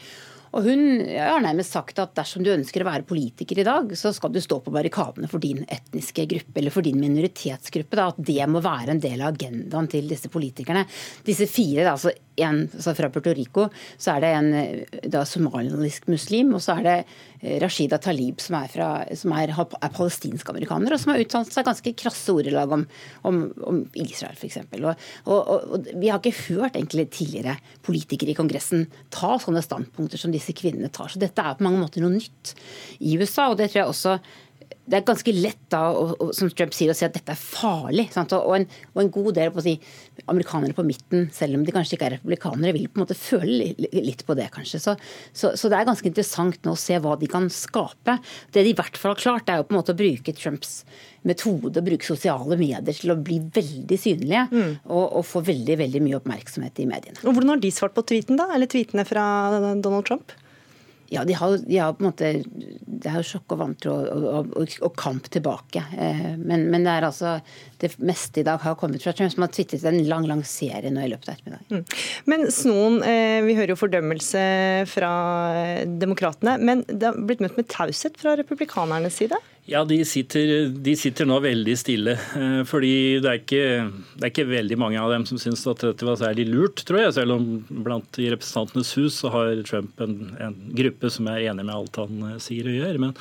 [0.52, 4.12] Og hun har nærmest sagt at dersom du ønsker å være politiker i dag, så
[4.16, 7.96] skal du stå på barrikadene for din etniske gruppe eller for din minoritetsgruppe.
[8.00, 10.84] Da, at det må være en del av agendaen til disse politikerne.
[11.28, 12.12] Disse fire, altså
[12.46, 13.68] en altså fra Puerto Rico,
[14.02, 14.50] så er det en
[15.14, 16.96] da, somalisk muslim, og så er det
[17.42, 21.68] eh, Rashida Talib, som er, fra, som er, er palestinsk-amerikaner, og som har uttalt seg
[21.68, 22.86] ganske krasse ordelag om,
[23.28, 24.62] om, om Israel, f.eks.
[24.82, 24.92] Og,
[25.26, 30.34] og, og, vi har ikke hørt egentlig tidligere politikere i Kongressen ta sånne standpunkter som
[30.34, 31.12] disse kvinnene tar.
[31.12, 32.56] Så dette er på mange måter noe nytt
[33.00, 34.18] i USA, og det tror jeg også
[34.92, 35.82] det er ganske lett da,
[36.36, 38.10] som Trump sier, å si at dette er farlig.
[38.12, 39.78] Og en, og, en, god del på si,
[40.32, 43.72] amerikanere på midten, selv om de kanskje ikke er republikanere, vil på en måte føle
[43.80, 44.82] litt på det, kanskje.
[44.84, 44.98] Så,
[45.32, 48.18] så, så, det er ganske interessant nå å se hva de kan skape.
[48.52, 50.82] Det de i hvert fall har klart, er jo på en måte å bruke Trumps
[51.28, 54.72] metode, å bruke sosiale medier til å bli veldig synlige mm.
[54.90, 57.22] og, og, få veldig veldig mye oppmerksomhet i mediene.
[57.24, 58.50] Og Hvordan har de svart på tweeten, da?
[58.56, 59.24] Eller tweetene fra
[59.80, 60.36] Donald Trump?
[61.12, 62.28] Ja, de har, de har, på en måte
[62.88, 65.84] Det er jo sjokk og vantro og, og, og, kamp tilbake.
[66.00, 67.34] Eh, men, men, det er altså
[67.82, 70.92] det meste i dag har kommet fra Trump, som har tvitret en lang lang serie
[70.94, 71.82] nå i løpet av ettermiddagen.
[71.82, 72.06] Mm.
[72.32, 74.44] Men Snoen, eh, vi hører jo fordømmelse
[74.92, 75.12] fra
[76.00, 79.40] demokratene, men det har blitt møtt med taushet fra republikanernes side?
[79.70, 82.16] Ja, de sitter, de sitter, nå veldig stille.
[82.38, 83.66] Eh, fordi det er, ikke,
[84.18, 87.04] det er, ikke, veldig mange av dem som syns at dette var særlig lurt, tror
[87.04, 87.14] jeg.
[87.20, 87.46] Selv om
[87.86, 92.02] blant i Representantenes hus så har Trump en, en gruppe som er enig med alt
[92.02, 93.02] han eh, sier og gjør.
[93.06, 93.14] Men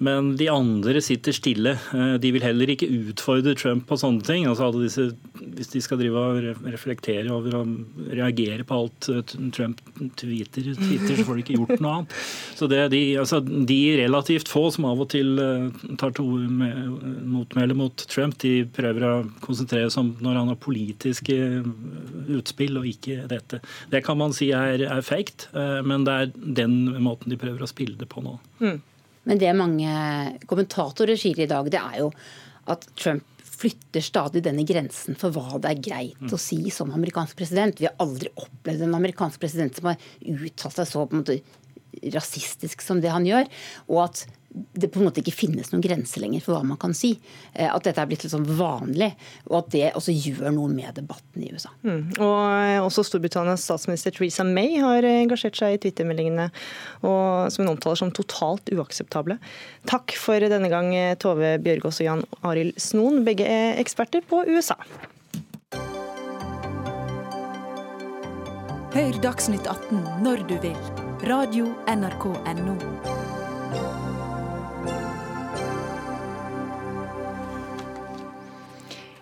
[0.00, 1.74] men de andre sitter stille.
[1.92, 4.46] Eh, de vil heller ikke utfordre Trump på sånne ting.
[4.48, 9.20] Altså disse, hvis de skal drive og reflektere over og reagere på alt eh,
[9.52, 9.82] Trump
[10.20, 12.16] tweeter, tweeter så får de ikke gjort noe annet.
[12.56, 15.68] Så det de, altså, de relativt få som av og til eh,
[16.00, 21.36] tar to motmæle mot Trump, de prøver å konsentrere seg om når han har politiske
[22.40, 23.60] utspill og ikke dette.
[23.92, 25.50] Det kan man si er, er fake,
[25.84, 28.38] men det er den måten de prøver å spille det på nå.
[28.64, 28.78] Mm.
[29.28, 29.90] Men det mange
[30.48, 32.08] kommentatorer sier i dag, det er jo
[32.70, 33.26] at Trump
[33.60, 36.30] flytter stadig denne grensen for hva det er greit mm.
[36.32, 37.80] å si som amerikansk president.
[37.80, 41.40] Vi har aldri opplevd en amerikansk president som har uttalt seg så på en måte
[42.14, 43.50] rasistisk som det han gjør.
[43.90, 46.94] Og at det på en måte ikke finnes noen grenser lenger for hva man kan
[46.96, 47.12] si.
[47.54, 49.12] Eh, at dette er blitt litt sånn vanlig,
[49.50, 51.70] og at det også gjør noe med debatten i USA.
[51.86, 52.00] Mm.
[52.18, 56.50] Og eh, også Storbritannias statsminister Theresa May har engasjert seg i Twitter-meldingene
[57.00, 59.38] som hun omtaler som totalt uakseptable.
[59.90, 60.90] Takk for denne gang
[61.22, 64.76] Tove Bjørgaas og Jan Arild Snoen, begge er eksperter på USA.
[68.90, 70.76] Hør Dagsnytt 18 når du vil.
[71.30, 73.09] Radio NRK Radio.nrk.no.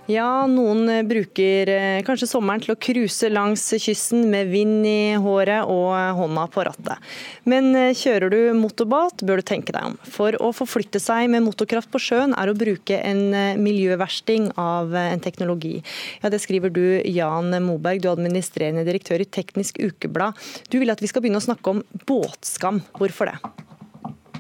[0.09, 5.69] Ja, noen bruker eh, kanskje sommeren til å cruise langs kysten med vind i håret
[5.69, 7.11] og hånda på rattet.
[7.45, 9.99] Men eh, kjører du motorbåt, bør du tenke deg om.
[10.09, 14.97] For å forflytte seg med motorkraft på sjøen er å bruke en eh, miljøversting av
[14.97, 15.75] en teknologi.
[16.23, 20.41] Ja, Det skriver du, Jan Moberg, du er administrerende direktør i Teknisk Ukeblad.
[20.73, 22.81] Du vil at vi skal begynne å snakke om båtskam.
[22.97, 23.37] Hvorfor det?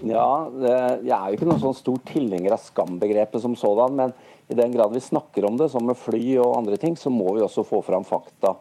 [0.07, 4.01] Ja, Jeg er jo ikke noen sånn stor tilhenger av skambegrepet som sådan.
[4.01, 4.17] men
[4.49, 7.35] i den grad vi snakker om det, som med fly og andre ting, så må
[7.37, 8.55] vi også få fram fakta.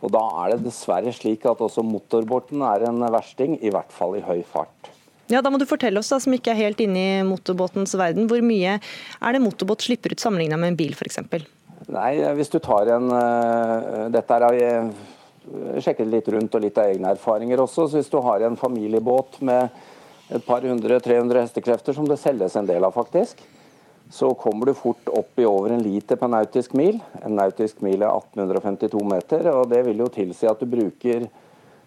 [0.00, 4.16] Og Da er det dessverre slik at også motorbåten er en versting, i hvert fall
[4.16, 4.92] i høy fart.
[5.28, 8.28] Ja, Da må du fortelle oss, da, som ikke er helt inne i motorbåtens verden,
[8.30, 11.18] hvor mye er det motorbåt slipper ut sammenlignet med en bil f.eks.?
[11.92, 16.90] Nei, hvis du tar en uh, Dette er jeg sjekket litt rundt og litt av
[16.90, 17.86] egne erfaringer også.
[17.86, 19.68] så Hvis du har en familiebåt med
[20.34, 23.42] et par hundre, 300 hestekrefter, som det selges en del av faktisk,
[24.10, 27.00] så kommer du fort opp i over en liter per nautisk mil.
[27.24, 31.26] En nautisk mil er 1852 meter, og det vil jo tilsi at du bruker,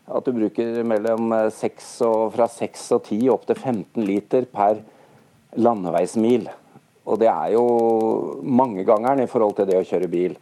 [0.09, 4.81] at du bruker mellom 6 og, fra 6 og 10 opp til 15 liter per
[5.55, 6.49] landeveismil.
[7.09, 7.63] Og det er jo
[8.43, 10.35] mangegangeren i forhold til det å kjøre bil.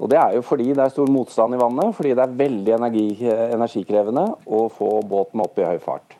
[0.00, 2.72] Og Det er jo fordi det er stor motstand i vannet, fordi det er veldig
[2.78, 6.16] energi, energikrevende å få båten opp i høy fart.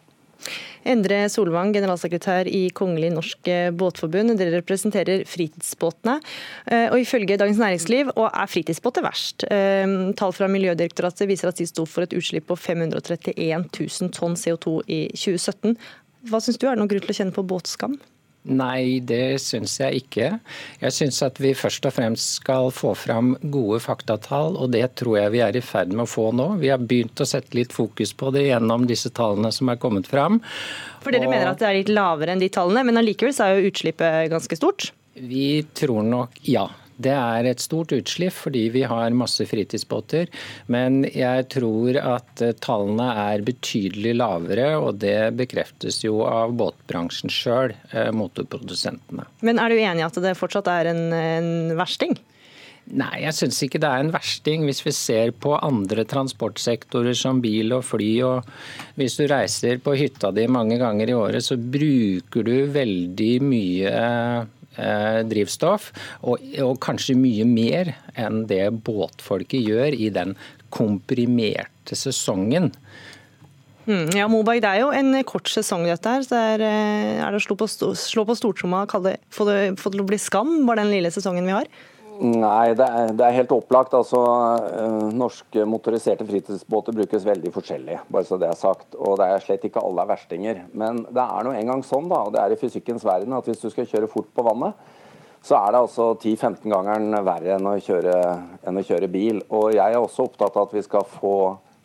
[0.90, 4.34] Endre Solvang, generalsekretær i Kongelig norsk båtforbund.
[4.38, 6.18] Dere representerer fritidsbåtene.
[6.66, 9.46] Eh, og Ifølge Dagens Næringsliv og er fritidsbåter verst.
[9.50, 9.86] Eh,
[10.18, 14.80] tall fra Miljødirektoratet viser at de sto for et utslipp på 531 000 tonn CO2
[14.90, 15.76] i 2017.
[16.30, 17.96] Hva syns du, er noen grunn til å kjenne på båtskam?
[18.48, 20.28] Nei, det syns jeg ikke.
[20.80, 25.18] Jeg syns at vi først og fremst skal få fram gode faktatall, og det tror
[25.18, 26.46] jeg vi er i ferd med å få nå.
[26.62, 30.08] Vi har begynt å sette litt fokus på det gjennom disse tallene som er kommet
[30.08, 30.40] fram.
[31.04, 31.34] For dere og...
[31.34, 34.32] mener at det er litt lavere enn de tallene, men allikevel så er jo utslippet
[34.32, 34.88] ganske stort?
[35.20, 36.64] Vi tror nok ja.
[37.00, 40.30] Det er et stort utslipp fordi vi har masse fritidsbåter.
[40.72, 47.32] Men jeg tror at eh, tallene er betydelig lavere, og det bekreftes jo av båtbransjen
[47.32, 49.28] sjøl, eh, motorprodusentene.
[49.46, 52.18] Men er du enig i at det fortsatt er en, en versting?
[52.90, 54.64] Nei, jeg syns ikke det er en versting.
[54.66, 59.94] Hvis vi ser på andre transportsektorer som bil og fly, og hvis du reiser på
[59.98, 63.92] hytta di mange ganger i året, så bruker du veldig mye
[65.30, 65.90] drivstoff,
[66.22, 70.36] og, og, kanskje mye mer enn det båtfolket gjør i den
[70.74, 72.70] komprimerte sesongen.
[73.88, 76.22] Hmm, ja, Moberg, Det er jo en kort sesong, dette her.
[76.22, 79.78] så Er, eh, er det å slå på, slå på stortromma og det, få det
[79.80, 81.66] til å bli skam, bare den lille sesongen vi har?
[82.20, 83.94] Nei, det er, det er, helt opplagt.
[83.96, 88.92] Altså, uh, norske motoriserte fritidsbåter brukes veldig forskjellig, bare så det er sagt.
[88.98, 90.60] Og det er slett ikke alle er verstinger.
[90.76, 93.64] Men det er nå engang sånn, da, og det er i fysikkens verden, at hvis
[93.64, 94.76] du skal kjøre fort på vannet,
[95.40, 98.16] så er det altså 10-15 gangeren verre enn å, kjøre,
[98.68, 99.40] enn å kjøre bil.
[99.48, 101.36] Og jeg er også opptatt av at vi skal få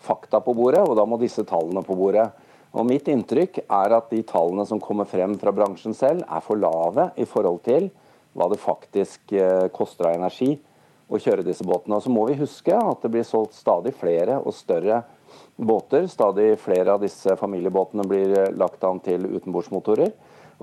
[0.04, 2.28] fakta på bordet, og da må disse tallene på bordet.
[2.76, 6.60] Og Mitt inntrykk er at de tallene som kommer frem fra bransjen selv, er for
[6.60, 7.88] lave i forhold til
[8.36, 10.56] hva det faktisk eh, koster av energi
[11.08, 11.98] å kjøre disse båtene.
[11.98, 15.04] Og så må vi huske at det blir solgt stadig flere og større
[15.56, 16.10] båter.
[16.12, 20.12] Stadig flere av disse familiebåtene blir eh, lagt an til utenbordsmotorer.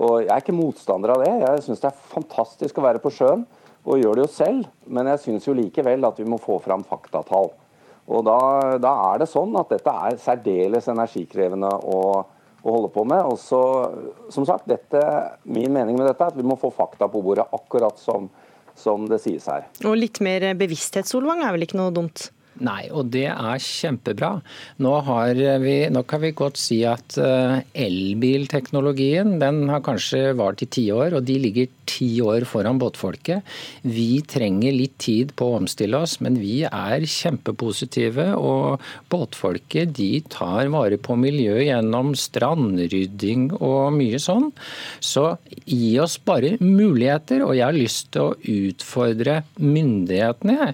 [0.03, 1.33] Og Jeg er ikke motstander av det.
[1.43, 3.43] Jeg syns det er fantastisk å være på sjøen,
[3.83, 4.69] og gjør det jo selv.
[4.85, 7.51] Men jeg syns jo likevel at vi må få fram faktatall.
[8.03, 8.37] Og da,
[8.83, 11.99] da er det sånn at dette er særdeles energikrevende å
[12.63, 13.23] å holde på med.
[13.27, 13.61] Og så,
[14.33, 15.01] som sagt, dette,
[15.43, 18.29] Min mening med dette er at vi må få fakta på bordet, akkurat som,
[18.79, 19.67] som det sies her.
[19.83, 22.29] Og litt mer bevissthet, Solvang, er vel ikke noe dumt?
[22.61, 24.35] Nei, og det er kjempebra.
[24.85, 24.91] Nå,
[25.63, 30.83] vi, nå kan vi godt si at eh, elbilteknologien den har kanskje vart i ti
[30.93, 33.41] år, og de ligger ti år foran båtfolket.
[33.81, 38.29] Vi trenger litt tid på å omstille oss, men vi er kjempepositive.
[38.37, 44.51] Og båtfolket de tar vare på miljøet gjennom strandrydding og mye sånn.
[45.01, 45.25] Så
[45.65, 50.73] gi oss bare muligheter, og jeg har lyst til å utfordre myndighetene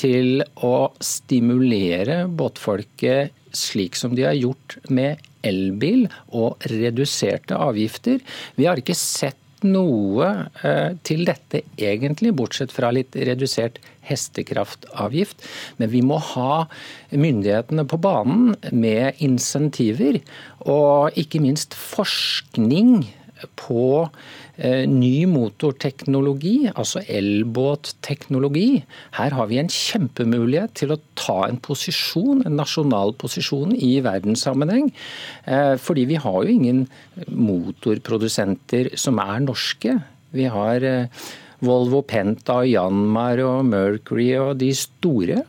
[0.00, 0.74] til å
[1.20, 6.06] stimulere båtfolket slik som de har gjort med elbil
[6.36, 8.20] og reduserte avgifter.
[8.58, 10.28] Vi har ikke sett noe
[10.64, 15.44] eh, til dette egentlig, bortsett fra litt redusert hestekraftavgift.
[15.80, 16.64] Men vi må ha
[17.12, 20.20] myndighetene på banen med insentiver,
[20.64, 23.02] og ikke minst forskning
[23.60, 24.08] på
[24.60, 28.82] ny motorteknologi, altså elbåtteknologi.
[29.16, 34.90] Her har vi en kjempemulighet til å ta en posisjon, en nasjonal posisjon i verdenssammenheng.
[35.46, 36.82] Eh, fordi vi har jo ingen
[37.28, 39.96] motorprodusenter som er norske.
[40.36, 41.30] Vi har eh,
[41.64, 45.42] Volvo Penta, Janmar og Mercury og de store.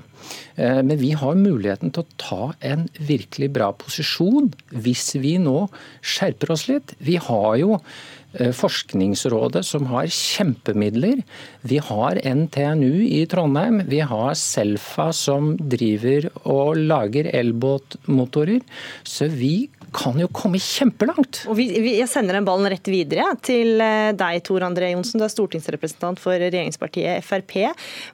[0.61, 4.51] Men vi har muligheten til å ta en virkelig bra posisjon
[4.83, 5.63] hvis vi nå
[6.03, 6.91] skjerper oss litt.
[7.01, 11.21] Vi har jo Eh, Forskningsrådet som har kjempemidler.
[11.67, 13.81] Vi har NTNU i Trondheim.
[13.91, 18.61] Vi har Selfa som driver og lager elbåtmotorer.
[19.03, 21.43] Så vi kan jo komme kjempelangt.
[21.51, 25.19] Og vi, vi, jeg sender den ballen rett videre til eh, deg, Tor André Johnsen.
[25.19, 27.57] Du er stortingsrepresentant for regjeringspartiet Frp.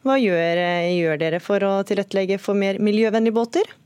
[0.06, 3.78] Hva gjør, eh, gjør dere for å tilrettelegge for mer miljøvennlige båter?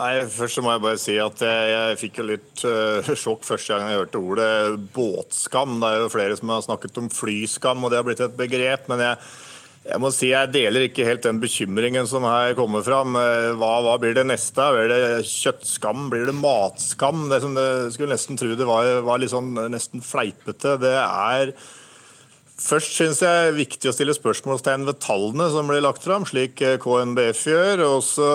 [0.00, 3.44] Nei, Først så må jeg bare si at jeg, jeg fikk jo litt uh, sjokk
[3.44, 4.52] første gang jeg hørte ordet
[4.94, 5.76] båtskam.
[5.82, 8.88] Det er jo flere som har snakket om flyskam, og det har blitt et begrep.
[8.88, 9.18] Men jeg,
[9.90, 13.18] jeg må si jeg deler ikke helt den bekymringen som her kommer fram.
[13.20, 14.70] Eh, hva, hva blir det neste?
[14.72, 16.08] Blir det kjøttskam?
[16.14, 17.26] Blir det matskam?
[17.28, 20.78] Det som det skulle nesten tro det var, var litt sånn nesten fleipete.
[20.80, 21.52] Det er
[22.60, 26.60] Først syns jeg er viktig å stille spørsmålstegn ved tallene som blir lagt fram, slik
[26.60, 27.84] eh, KNBF gjør.
[27.86, 28.30] Og så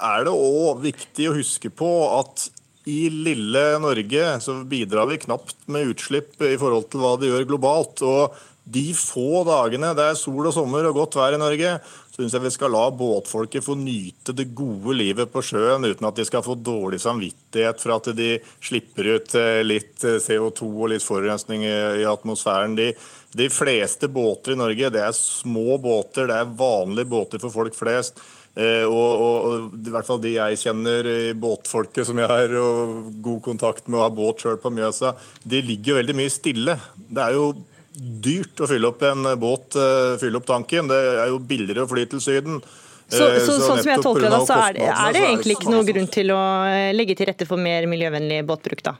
[0.00, 2.48] er det òg viktig å huske på at
[2.88, 7.46] i lille Norge så bidrar vi knapt med utslipp i forhold til hva det gjør
[7.52, 8.00] globalt.
[8.04, 8.34] Og
[8.64, 11.76] de få dagene det er sol og sommer og godt vær i Norge,
[12.14, 16.18] syns jeg vi skal la båtfolket få nyte det gode livet på sjøen uten at
[16.18, 20.94] de skal få dårlig samvittighet for at de slipper ut eh, litt eh, CO2 og
[20.94, 22.78] litt forurensning i atmosfæren.
[22.78, 22.92] De
[23.34, 27.74] de fleste båter i Norge det er små båter, det er vanlige båter for folk
[27.74, 28.20] flest.
[28.54, 32.54] Eh, og, og, og, i hvert fall de jeg kjenner i båtfolket som jeg har
[32.54, 36.78] god kontakt med og har båt sjøl på Mjøsa, de ligger veldig mye stille.
[36.94, 37.48] Det er jo
[37.94, 40.90] dyrt å fylle opp en båt, eh, fylle opp tanken.
[40.90, 42.60] Det er jo billigere å fly til Syden.
[43.06, 45.72] Så, så, eh, så sånn som jeg tolker det, så er, er det egentlig ikke
[45.72, 46.44] noen grunn til å
[46.96, 48.96] legge til rette for mer miljøvennlig båtbruk, da?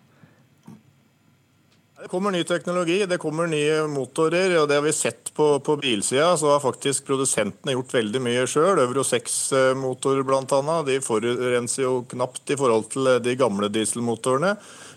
[2.04, 4.58] Det kommer ny teknologi, det kommer nye motorer.
[4.60, 6.34] og Det har vi sett på, på bilsida.
[6.36, 8.82] Så har faktisk produsentene gjort veldig mye sjøl.
[8.82, 10.74] Euro 6-motorer bl.a.
[10.84, 14.52] De forurenser jo knapt i forhold til de gamle dieselmotorene.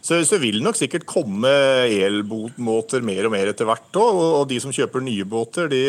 [0.08, 1.50] Så, så vil nok sikkert komme
[1.92, 4.20] elbåter mer og mer etter hvert òg.
[4.24, 5.82] Og, de som kjøper nye båter, de,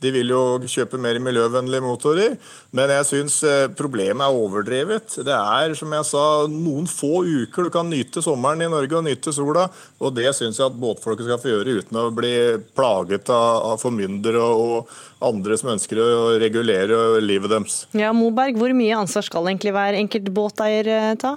[0.00, 2.38] de, vil jo kjøpe mer miljøvennlige motorer.
[2.76, 5.18] Men jeg syns eh, problemet er overdrevet.
[5.26, 9.04] Det er som jeg sa, noen få uker du kan nyte sommeren i Norge og
[9.04, 9.66] nyte sola.
[10.00, 12.32] Og det syns jeg at båtfolket skal få gjøre uten å bli
[12.78, 14.88] plaget av, av formyndere og
[15.20, 16.08] andre som ønsker å
[16.40, 17.82] regulere livet deres.
[17.92, 21.36] Ja, Moberg, hvor mye ansvar skal egentlig hver enkelt båteier eh, ta?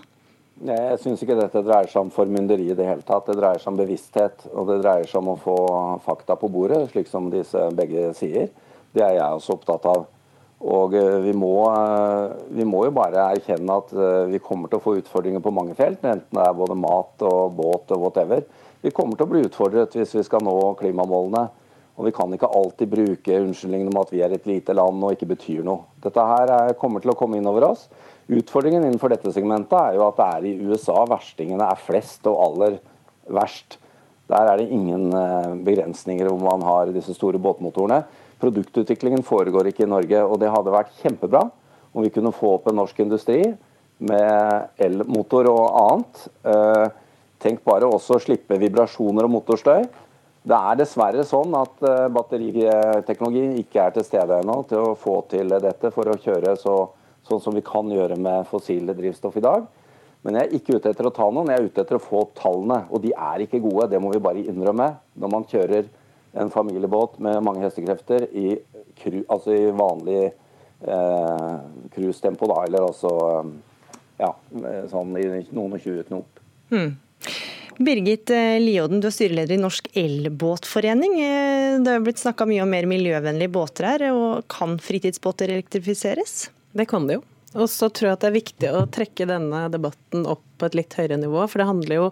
[0.63, 3.25] Jeg syns ikke dette dreier seg om formynderi i det hele tatt.
[3.27, 5.55] Det dreier seg om bevissthet, og det dreier seg om å få
[6.05, 8.47] fakta på bordet, slik som disse begge sier.
[8.95, 10.05] Det er jeg også opptatt av.
[10.63, 14.79] Og eh, vi må, eh, vi må, jo bare erkjenne at eh, vi kommer til
[14.79, 18.45] å få utfordringer på mange felt, enten det er både mat og båt og whatever.
[18.83, 21.43] Vi kommer til å bli utfordret hvis vi skal nå klimamålene.
[21.93, 25.13] Og vi kan ikke alltid bruke unnskyldningen om at vi er et lite land og
[25.13, 25.91] ikke betyr noe.
[26.01, 27.83] Dette her kommer til å komme inn over oss.
[28.31, 32.39] Utfordringen innenfor dette segmentet er jo at det er i USA verstingene er flest og
[32.45, 32.77] aller
[33.27, 33.77] verst.
[34.31, 38.03] Der er det ingen eh, begrensninger hvor man har disse store båtmotorene.
[38.39, 41.43] Produktutviklingen foregår ikke i Norge, og det hadde vært kjempebra
[41.93, 43.41] om vi kunne få opp en norsk industri
[44.03, 46.23] med elmotor og annet.
[46.47, 46.87] Eh,
[47.43, 49.83] tenk bare også å slippe vibrasjoner og motorstøy.
[50.43, 55.21] Det er dessverre sånn at eh, batteriteknologi ikke er til stede ennå til å få
[55.31, 56.77] til dette for å kjøre så
[57.27, 59.65] sånn som vi kan gjøre med fossile drivstoff i dag.
[60.23, 62.23] Men jeg er ikke ute etter å ta noen, jeg er ute etter å få
[62.37, 62.85] tallene.
[62.95, 64.87] Og de er ikke gode, det må vi bare innrømme.
[65.19, 65.89] Når man kjører
[66.39, 68.53] en familiebåt med mange hestekrefter i
[69.03, 71.55] altså i vanlig eh,
[71.91, 72.61] cruisetempo, da.
[72.63, 73.11] Eller altså
[74.21, 74.31] ja,
[74.91, 76.39] sånn i noen og tjue knop.
[76.71, 76.95] Hmm.
[77.83, 78.29] Birgit
[78.61, 81.19] Lioden, du er styreleder i Norsk elbåtforening.
[81.19, 84.09] Eh, det har blitt snakka mye om mer miljøvennlige båter her.
[84.13, 86.45] og Kan fritidsbåter elektrifiseres?
[86.73, 87.23] Det kan det jo.
[87.53, 90.77] Og så tror jeg at det er viktig å trekke denne debatten opp på et
[90.79, 91.45] litt høyere nivå.
[91.45, 92.07] For det handler jo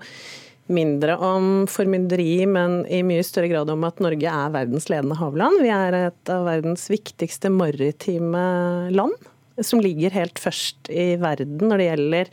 [0.72, 5.62] mindre om formynderi, men i mye større grad om at Norge er verdens ledende havland.
[5.66, 8.45] Vi er et av verdens viktigste maritime
[8.93, 9.18] land,
[9.62, 12.32] som ligger helt først i verden når det gjelder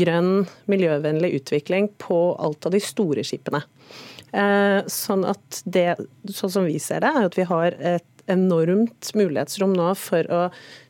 [0.00, 0.32] grønn,
[0.70, 3.62] miljøvennlig utvikling på alt av de store skipene.
[4.30, 5.96] Eh, sånn at det,
[6.30, 10.42] sånn som vi ser det, er at vi har et enormt mulighetsrom nå for å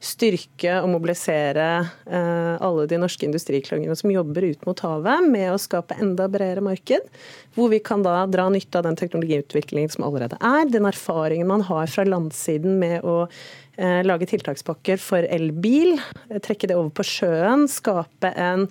[0.03, 1.69] styrke og mobilisere
[2.07, 6.65] eh, alle de norske industriklyngene som jobber ut mot havet, med å skape enda bredere
[6.65, 7.09] marked.
[7.57, 11.65] Hvor vi kan da dra nytte av den teknologiutviklingen som allerede er, den erfaringen man
[11.69, 15.97] har fra landsiden med å eh, lage tiltakspakker for elbil,
[16.45, 18.69] trekke det over på sjøen, skape en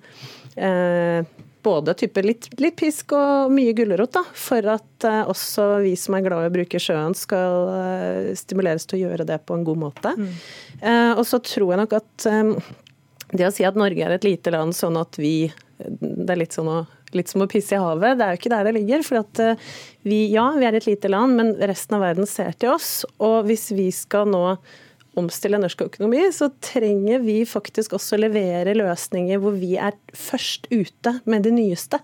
[0.56, 1.26] eh,
[1.62, 6.24] både type litt, litt, pisk og mye gulrot, for at uh, også vi som er
[6.26, 9.82] glad i å bruke sjøen, skal uh, stimuleres til å gjøre det på en god
[9.86, 10.14] måte.
[10.16, 10.30] Mm.
[10.82, 12.28] Uh, og så tror jeg nok at
[13.30, 16.52] det å si at Norge er et lite land sånn at vi Det er litt,
[16.56, 16.80] sånn å,
[17.16, 18.18] litt som å pisse i havet.
[18.18, 19.04] Det er jo ikke der det ligger.
[19.06, 19.40] For at
[20.04, 22.90] vi, ja, vi er et lite land, men resten av verden ser til oss.
[23.16, 24.42] Og hvis vi skal nå
[25.20, 31.18] omstille norsk økonomi, så trenger vi faktisk også levere løsninger hvor vi er først ute
[31.30, 32.00] med det nyeste.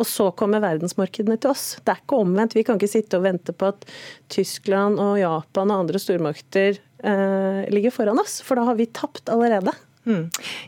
[0.00, 1.76] Og så kommer verdensmarkedene til oss.
[1.84, 2.56] Det er ikke omvendt.
[2.56, 3.84] Vi kan ikke sitte og vente på at
[4.32, 9.30] Tyskland og Japan og andre stormakter eh, ligger foran oss, for da har vi tapt
[9.32, 9.74] allerede.
[10.08, 10.24] Mm.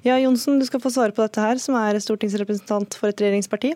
[0.07, 3.73] Ja, Johnsen, du skal få svare på dette her, som er stortingsrepresentant for et regjeringsparti.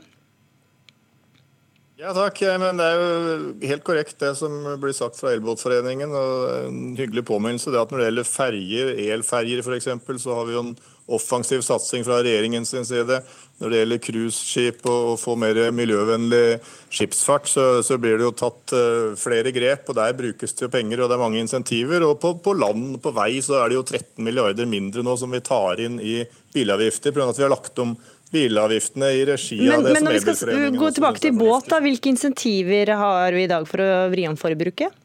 [1.99, 6.13] Ja takk, men Det er jo helt korrekt det som blir sagt fra Elbåtforeningen.
[6.15, 10.55] og En hyggelig påminnelse det at når det gjelder ferger, elferger f.eks., så har vi
[10.55, 10.77] jo en
[11.09, 13.19] offensiv satsing fra regjeringens side.
[13.59, 16.61] Når det gjelder cruiseskip og å få mer miljøvennlig
[16.95, 19.91] skipsfart, så, så, blir det jo tatt uh, flere grep.
[19.91, 22.07] og Der brukes det jo penger og det er mange insentiver.
[22.07, 25.35] og På, på land på vei så er det jo 13 milliarder mindre nå som
[25.35, 26.21] vi tar inn i
[26.55, 27.27] bilavgifter pga.
[27.27, 27.97] at vi har lagt om
[28.33, 31.69] bilavgiftene i regi men, av det men som når vi skal gå tilbake til båt,
[31.71, 35.05] da, hvilke insentiver har vi i dag for å vri om forbruket?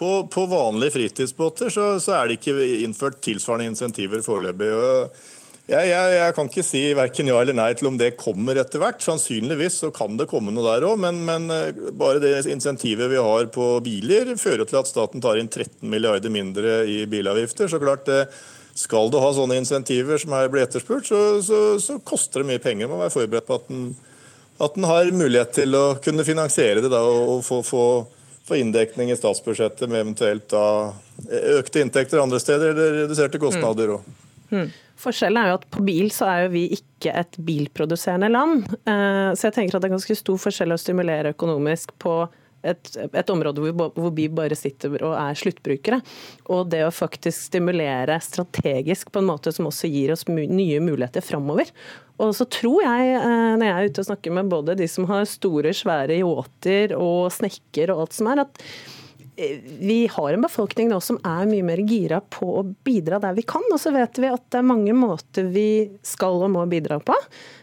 [0.00, 2.54] På, på vanlige fritidsbåter så, så, er det ikke
[2.86, 4.70] innført tilsvarende insentiver foreløpig.
[5.70, 8.80] Jeg, jeg, jeg, kan ikke si verken ja eller nei til om det kommer etter
[8.82, 9.04] hvert.
[9.04, 13.20] Sannsynligvis så kan det komme noe der òg, men, men, eh, bare det insentivet vi
[13.20, 17.70] har på biler, fører til at staten tar inn 13 milliarder mindre i bilavgifter.
[17.70, 18.24] Så klart det
[18.80, 22.62] skal du ha sånne insentiver som her blir etterspurt, så, så, så koster det mye
[22.62, 22.88] penger.
[22.88, 23.90] Man må være forberedt på at den,
[24.60, 27.84] at den, har mulighet til å kunne finansiere det da, og, og få, få,
[28.48, 30.64] få, inndekning i statsbudsjettet med eventuelt da,
[31.58, 33.98] økte inntekter andre steder eller reduserte kostnader.
[33.98, 34.26] Mm.
[34.50, 34.70] Mm.
[35.00, 38.64] Forskjellen er jo at på bil så er jo vi ikke et bilproduserende land.
[38.84, 42.22] Eh, så jeg tenker at det er ganske stor forskjell å stimulere økonomisk på
[42.62, 46.00] et, et, område hvor, hvor, vi bare sitter og er sluttbrukere.
[46.52, 51.24] Og det å faktisk stimulere strategisk på en måte som også gir oss nye muligheter
[51.24, 51.72] framover.
[52.20, 55.08] Og så tror jeg, eh, når jeg er ute og snakker med både de som
[55.08, 58.64] har store, svære yachter og snekker og alt som er, at
[59.80, 63.44] vi har en befolkning nå som er mye mer gira på å bidra der vi
[63.48, 63.64] kan.
[63.72, 67.16] Og så vet vi at det er mange måter vi skal og må bidra på.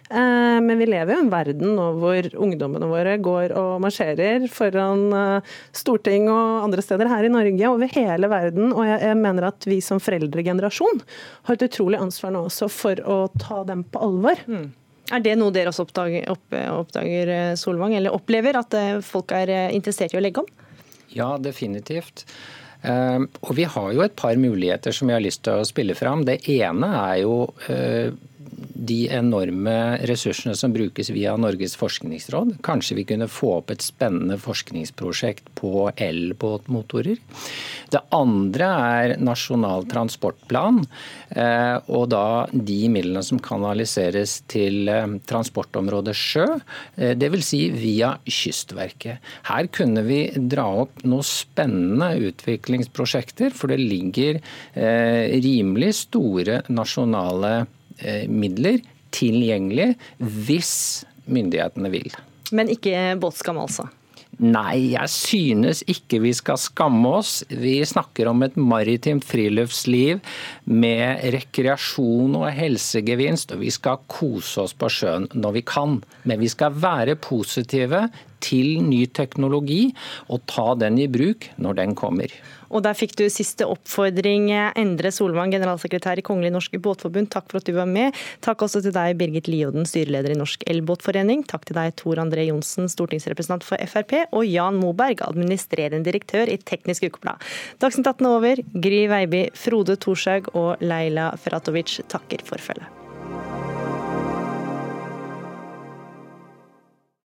[0.10, 5.04] Eh, men vi lever i en verden nå hvor ungdommene våre går og marsjerer foran
[5.12, 8.72] eh, storting og andre steder her i Norge, over hele verden.
[8.72, 11.04] Og jeg mener at vi som foreldregenerasjon
[11.50, 14.44] har et utrolig ansvar nå også for å ta dem på alvor.
[14.48, 14.70] Mm.
[15.16, 18.76] Er det noe dere også oppdager, oppdager, eh, Solvang, eller opplever, at
[19.08, 20.67] folk er interessert i å legge om?
[21.16, 22.26] Ja, definitivt.
[22.88, 26.24] Og vi har jo et par muligheter som vi har lyst til å spille fram.
[26.28, 27.38] Det ene er jo
[28.58, 32.58] de enorme ressursene som brukes via Norges forskningsråd.
[32.66, 37.22] Kanskje vi kunne få opp et spennende forskningsprosjekt på elbåtmotorer.
[37.94, 40.82] Det andre er Nasjonal transportplan,
[41.30, 46.48] eh, og da de midlene som kanaliseres til eh, transportområdet sjø,
[46.98, 47.46] eh, dvs.
[47.48, 49.24] Si via Kystverket.
[49.48, 54.42] Her kunne vi dra opp noen spennende utviklingsprosjekter, for det ligger
[54.76, 57.66] rimelig store nasjonale Eh,
[58.30, 58.82] midler
[59.16, 60.74] tilgjengelig hvis
[61.28, 62.12] myndighetene vil.
[62.56, 63.88] Men ikke båtskam, altså?
[64.38, 67.40] Nei, jeg synes ikke vi skal skamme oss.
[67.50, 70.20] Vi snakker om et maritimt friluftsliv
[70.70, 75.98] med rekreasjon og helsegevinst, og vi skal kose oss på sjøen når vi kan.
[76.30, 78.04] Men vi skal være positive
[78.44, 79.88] til ny teknologi
[80.30, 82.30] og ta den i bruk når den kommer.
[82.72, 84.50] Og der fikk du siste oppfordring.
[84.78, 88.16] Endre Solvang, generalsekretær i Kongelig Norsk Båtforbund, takk for at du var med.
[88.46, 91.46] Takk også til deg, Birgit Lioden, styreleder i Norsk Elbåtforening.
[91.50, 96.60] Takk til deg, Tor André Johnsen, stortingsrepresentant for Frp, og Jan Moberg, administrerende direktør i
[96.60, 97.44] Teknisk Ukeblad.
[97.84, 98.64] Dagsnytt 18 over.
[98.76, 102.97] Gry Veiby, Frode Thorshaug og Leila Ferratovic takker for følget.